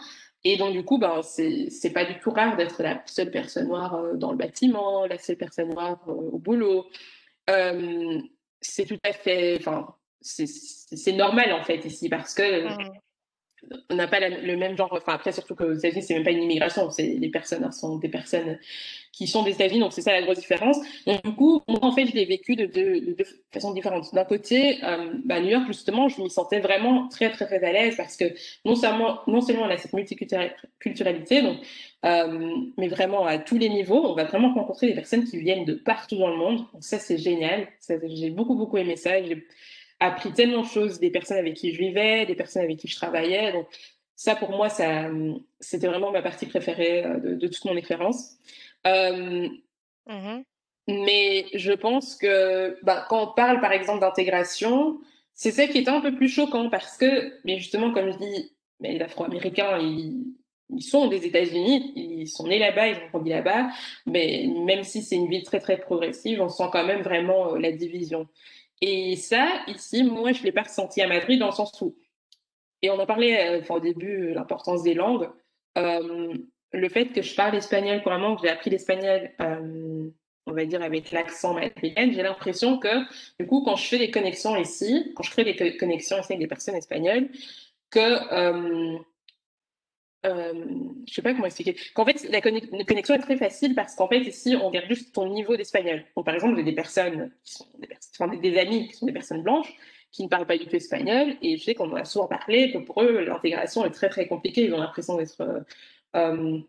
[0.45, 3.95] et donc du coup, ben, c'est pas du tout rare d'être la seule personne noire,
[4.03, 6.85] heu, dans le bâtiment, la seule personne noire, au boulot.
[8.61, 12.99] C'est tout à fait enfin, c'est normal, en fait, ici parce que Mmh.
[13.89, 16.43] On n'a pas le même genre enfin, après surtout qu'aux États-Unis, c'est même pas une
[16.43, 18.57] immigration, c'est les personnes sont des personnes
[19.11, 20.77] qui sont des États-Unis, donc c'est ça la grosse différence.
[21.05, 24.13] Donc du coup, moi, en fait, je l'ai vécu de deux de deux façons différentes.
[24.13, 27.71] D'un côté, hem, bah, New York, justement, je m'y sentais vraiment très, très, très à
[27.71, 28.25] l'aise parce que
[28.65, 30.49] non seulement non seulement on a cette multiculturali
[30.79, 31.57] culturalité, donc
[32.03, 35.65] hem, mais vraiment à tous les niveaux, on va vraiment rencontrer des personnes qui viennent
[35.65, 36.57] de partout dans le monde.
[36.73, 37.67] Donc ça, c'est génial.
[37.87, 39.11] J'ai beaucoup, beaucoup aimé ça.
[40.05, 42.95] Appris tellement de choses des personnes avec qui je vivais, des personnes avec qui je
[42.95, 43.51] travaillais.
[43.51, 43.67] Donc
[44.15, 45.09] ça, pour moi, ça,
[45.59, 48.37] c'était vraiment ma partie préférée euh, de, de toute mon expérience.
[48.87, 49.47] Euh,
[50.07, 50.41] Mmh
[50.85, 54.99] mais je pense que bah, quand on parle, par exemple, d'intégration,
[55.33, 58.51] c'est ça qui est un peu plus choquant parce que, mais justement, comme je dis,
[58.81, 60.35] mais les Afro-Américains, ils,
[60.69, 63.69] ils sont des États-Unis, ils sont nés là-bas, ils ont grandi là-bas,
[64.05, 67.59] mais même si c'est une ville très, très progressive, on sent quand même vraiment euh,
[67.59, 68.27] la division.
[68.85, 71.95] Et ça, ici, moi, je ne l'ai pas ressenti à Madrid dans le sens où,
[72.81, 75.29] et on en parlait euh, au début, euh, l'importance des langues.
[75.77, 76.33] Euh,
[76.73, 81.11] le fait que je parle espagnol couramment, que j'ai appris l'espagnol, on va dire avec
[81.11, 83.05] l'accent madrilène, j'ai l'impression que,
[83.39, 86.33] du coup, quand je fais des connexions ici, quand je crée des co- connexions ici
[86.33, 87.29] avec des personnes espagnoles,
[87.89, 88.99] que
[90.25, 90.53] euh,
[91.07, 91.75] je sais pas comment expliquer.
[91.93, 94.87] Qu'en fait, la conne- la connexion est très facile parce qu'en fait, ici, on regarde
[94.87, 96.03] juste ton niveau d'espagnol.
[96.15, 97.87] Donc, par exemple, j'ai des personnes qui sont des,
[98.19, 99.73] enfin, amis qui sont des personnes blanches
[100.11, 102.71] qui ne parlent pas du tout espagnol et je sais qu'on en a souvent parlé
[102.71, 104.65] que pour eux, l'intégration est très, très compliquée.
[104.65, 105.59] Ils ont l'impression d'être euh,
[106.15, 106.59] euh,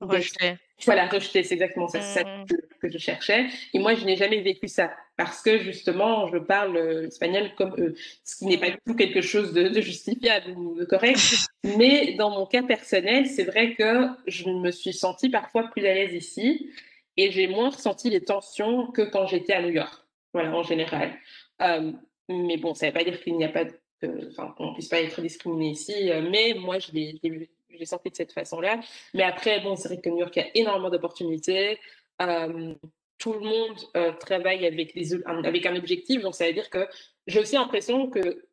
[0.00, 0.56] d'être Rejeté.
[0.84, 3.46] voilà, rejeté, c'est exactement ça, Mmh que, que je cherchais.
[3.72, 7.74] Et moi, je n'ai jamais vécu ça parce que justement, je parle euh, espagnol comme
[7.78, 7.94] eux,
[8.24, 11.18] ce qui n'est pas du tout quelque chose de, de justifiable ou de correct.
[11.64, 15.94] Mais dans mon cas personnel, c'est vrai que je me suis sentie parfois plus à
[15.94, 16.70] l'aise ici
[17.16, 20.02] et j'ai moins ressenti les tensions que quand j'étais à New York,
[20.34, 21.14] voilà, en général.
[21.62, 21.92] Euh,
[22.28, 24.74] mais bon, ça ne veut pas dire qu'il n'y a pas que- enfin, qu'on ne
[24.74, 28.80] puisse pas être discriminé ici, euh, mais moi, je l'ai senti de cette façon-là.
[29.14, 31.78] Mais après, bon, c'est vrai que New York a énormément d'opportunités.
[32.20, 32.74] Euh,
[33.18, 35.14] tout le monde euh, travaille avec, les,
[35.44, 36.22] avec un objectif.
[36.22, 36.86] Donc, ça veut dire que
[37.26, 38.44] j'ai aussi l'impression que,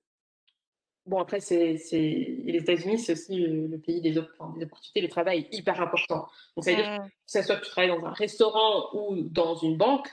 [1.06, 5.02] bon, après, c'est, les États-Unis, c'est aussi le, le pays des, op- enfin, des opportunités.
[5.02, 6.28] Le travail est hyper important.
[6.56, 7.10] Donc, ça veut dire que, Mmh.
[7.10, 10.08] que ce soit que tu travailles dans un restaurant ou dans une banque,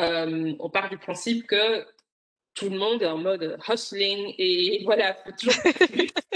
[0.00, 1.84] euh, on part du principe que
[2.54, 5.54] tout le monde est en mode hustling et voilà, faut toujours.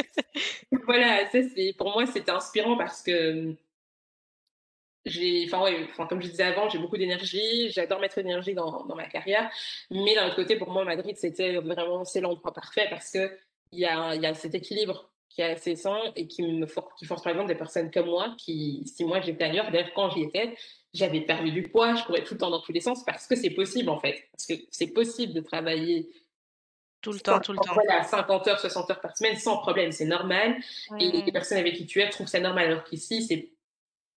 [0.87, 3.55] Voilà, ça, c'est, pour moi, c'était inspirant parce que
[5.07, 8.85] j'ai, enfin, ouais, enfin, comme je disais avant, j'ai beaucoup d'énergie, j'adore mettre l'énergie dans,
[8.85, 9.51] dans ma carrière,
[9.91, 13.31] mais d'un autre côté, pour moi, Madrid, c'était vraiment, c'est l'endroit parfait parce que
[13.73, 16.95] il y a, y a cet équilibre qui est assez sain et qui me force,
[16.97, 20.11] qui force par exemple des personnes comme moi qui, si moi j'étais ailleurs, d'ailleurs quand
[20.11, 20.55] j'y étais,
[20.93, 23.35] j'avais perdu du poids, je courais tout le temps dans tous les sens parce que
[23.35, 26.09] c'est possible en fait, parce que c'est possible de travailler
[27.01, 27.75] Tout le temps, 50, tout le temps.
[27.75, 30.57] voilà, 50 heures, 60 heures par semaine sans problème, c'est normal.
[31.01, 33.54] Et les personnes avec qui tu es trouvent ça normal, alors qu'ici, c'est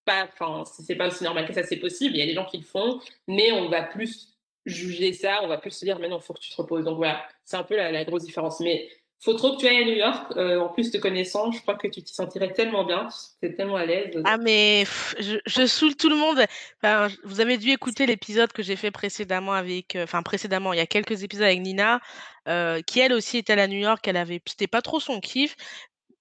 [0.08, 2.16] pas, enfin, c'est pas aussi normal que ça, c'est possible.
[2.16, 4.34] Il y a des gens qui le font, mais on va plus
[4.66, 6.86] juger ça, on va plus se dire, mais non, faut que tu te reposes.
[6.86, 8.60] Donc voilà, c'est un peu la, grosse différence.
[8.62, 8.90] Mais
[9.20, 10.34] faut trop que tu ailles à New York.
[10.38, 13.10] Euh, en plus, te connaissant, je crois que tu t'y sentirais tellement bien,
[13.42, 14.22] tu es tellement à l'aise.
[14.26, 14.86] Ah mais
[15.20, 16.40] je, je saoule tout le monde.
[16.82, 20.78] Enfin, vous avez dû écouter l'épisode que j'ai fait précédemment avec, euh, enfin précédemment, il
[20.78, 22.00] y a quelques épisodes avec Nina,
[22.48, 24.08] euh, qui elle aussi était à New York.
[24.08, 25.56] Elle avait, c'était pas trop son kiff.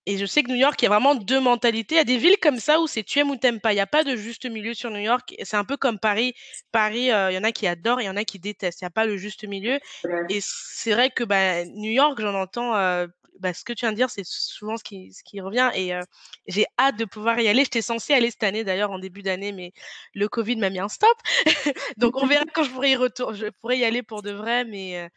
[0.07, 1.96] Et je sais que New York, il y a vraiment deux mentalités.
[1.96, 3.72] Il y a des villes comme ça où c'est tu aimes ou t'aimes pas.
[3.72, 5.34] Il n'y a pas de juste milieu sur New York.
[5.42, 6.34] C'est un peu comme Paris.
[6.72, 8.80] Paris, euh, il y en a qui adorent, il y en a qui détestent.
[8.82, 9.80] Il n'y a pas le juste milieu.
[10.28, 12.76] Et c'est vrai que bah, New York, j'en entends.
[12.76, 13.07] euh,
[13.40, 15.70] bah, ce que tu viens de dire, c'est souvent ce qui, ce qui revient.
[15.74, 16.02] Et euh,
[16.46, 17.64] j'ai hâte de pouvoir y aller.
[17.64, 19.72] J'étais censée aller cette année, d'ailleurs, en début d'année, mais
[20.14, 21.16] le Covid m'a mis un stop.
[21.98, 23.38] Donc, on verra quand je pourrai y retourner.
[23.38, 25.09] Je pourrais y aller pour de vrai, mais euh,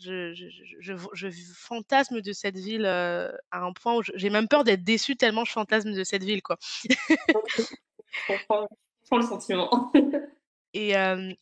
[0.00, 0.46] je, je,
[0.80, 4.84] je, je, fantasme de cette ville euh, à un point où j'ai même peur d'être
[4.84, 6.56] déçue tellement je fantasme de cette ville, quoi.
[6.88, 8.68] je comprends,
[9.12, 9.92] le sentiment.
[10.72, 10.92] Et,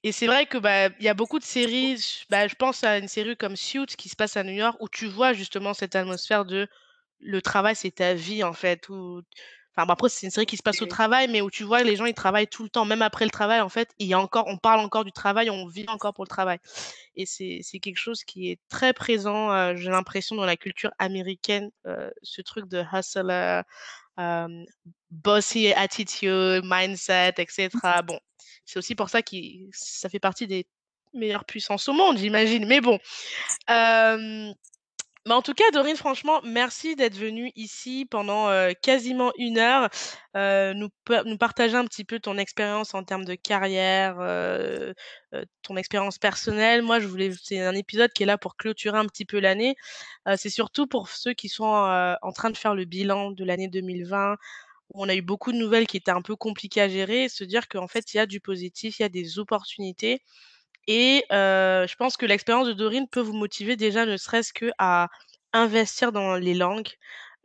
[0.05, 2.25] et c'est vrai que bah il y a beaucoup de séries.
[2.31, 4.89] Bah, je pense à une série comme Suits qui se passe à New York où
[4.89, 6.67] tu vois justement cette atmosphère de
[7.21, 8.89] le travail c'est ta vie en fait.
[8.89, 9.21] Où...
[9.79, 11.95] Enfin après c'est une série qui se passe au travail mais où tu vois les
[11.95, 14.19] gens ils travaillent tout le temps même après le travail en fait il y a
[14.19, 16.59] encore on parle encore du travail on vit encore pour le travail
[17.15, 21.71] et c'est quelque chose qui est très présent j'ai l'impression dans la culture américaine
[22.23, 23.65] ce truc de hustle
[25.11, 27.69] bossy attitude mindset etc
[28.05, 28.19] bon
[28.65, 29.37] c'est aussi pour ça que
[29.73, 30.67] ça fait partie des
[31.15, 32.67] meilleures puissances au monde, j'imagine.
[32.67, 32.99] Mais bon.
[35.31, 38.49] En tout cas, Dorine, franchement, merci d'être venue ici pendant
[38.83, 39.89] quasiment une heure,
[40.35, 40.89] nous,
[41.27, 44.17] nous partager un petit peu ton expérience en termes de carrière,
[45.63, 46.83] ton expérience personnelle.
[46.83, 49.77] Moi, je voulais, c'est un épisode qui est là pour clôturer un petit peu l'année.
[50.37, 54.37] c'est surtout pour ceux qui sont en train de faire le bilan de l'année 2020,
[54.95, 57.69] on a eu beaucoup de nouvelles qui étaient un peu compliquées à gérer se dire
[57.69, 60.23] qu'en fait, il y a du positif, il y a des opportunités.
[60.89, 65.09] Et je pense que l'expérience de Dorine peut vous motiver déjà, ne serait-ce que à
[65.53, 66.89] investir dans les langues.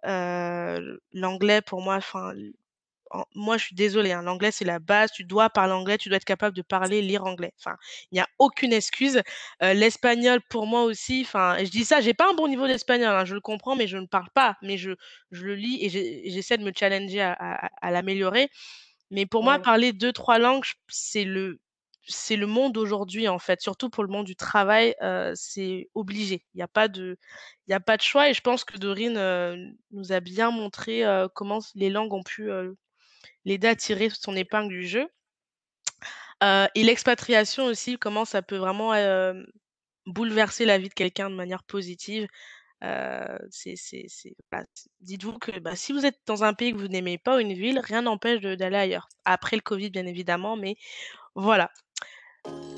[0.04, 2.34] l'anglais, pour moi, enfin,
[3.36, 5.12] moi, je suis désolée, hein, l'anglais, c'est la base.
[5.12, 7.54] Tu dois parler anglais, tu dois être capable de parler, lire anglais.
[7.60, 7.76] Enfin,
[8.12, 9.22] il n'y a aucune excuse.
[9.62, 13.26] l'espagnol, pour moi aussi, enfin, je dis ça, j'ai pas un bon niveau d'espagnol, hein,
[13.26, 14.56] je le comprends, mais je ne parle pas.
[14.62, 14.92] Mais je,
[15.32, 15.90] je le lis et
[16.32, 18.50] j'essaie de me challenger à, l'améliorer.
[19.12, 21.60] Mais pour moi, parler deux, trois langues, c'est le,
[22.08, 23.62] c'est le monde aujourd'hui, en fait.
[23.62, 24.96] Surtout pour le monde du travail,
[25.36, 26.46] c'est obligé.
[26.54, 27.18] Il n'y a pas de,
[28.02, 28.30] choix.
[28.30, 31.04] Et je pense que Dorine nous a bien montré
[31.36, 32.50] comment les langues ont pu
[33.46, 35.08] l'aider à tirer son épingle du jeu.
[36.42, 38.94] et l'expatriation aussi, comment ça peut vraiment
[40.06, 42.28] bouleverser la vie de quelqu'un de manière positive.
[43.50, 43.76] c'est,
[45.00, 47.54] Dites-vous que bah, si vous êtes dans un pays que vous n'aimez pas ou une
[47.54, 49.08] ville, rien n'empêche d'aller ailleurs.
[49.26, 50.76] Après le Covid, bien évidemment, mais
[51.36, 51.72] voilà.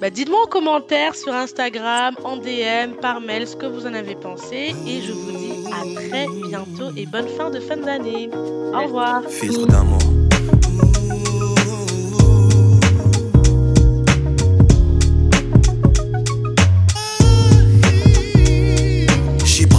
[0.02, 4.16] Bah, dites-moi en commentaire sur Instagram, en DM, par mail ce que vous en avez
[4.16, 4.76] pensé.
[4.86, 8.30] Et je vous dis à très bientôt et bonne fin de fin d'année.
[8.34, 9.24] Au revoir.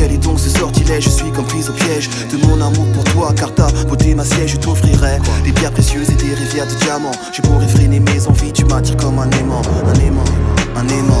[0.00, 3.04] Quel est donc ce sortilège Je suis comme prise au piège de mon amour pour
[3.04, 6.74] toi, car ta beauté ma siège, je t'offrirai des pierres précieuses et des rivières de
[6.76, 7.12] diamants.
[7.34, 10.24] Je pourrais freiner mes envies, tu m'attires comme un aimant, un aimant,
[10.74, 11.20] un aimant.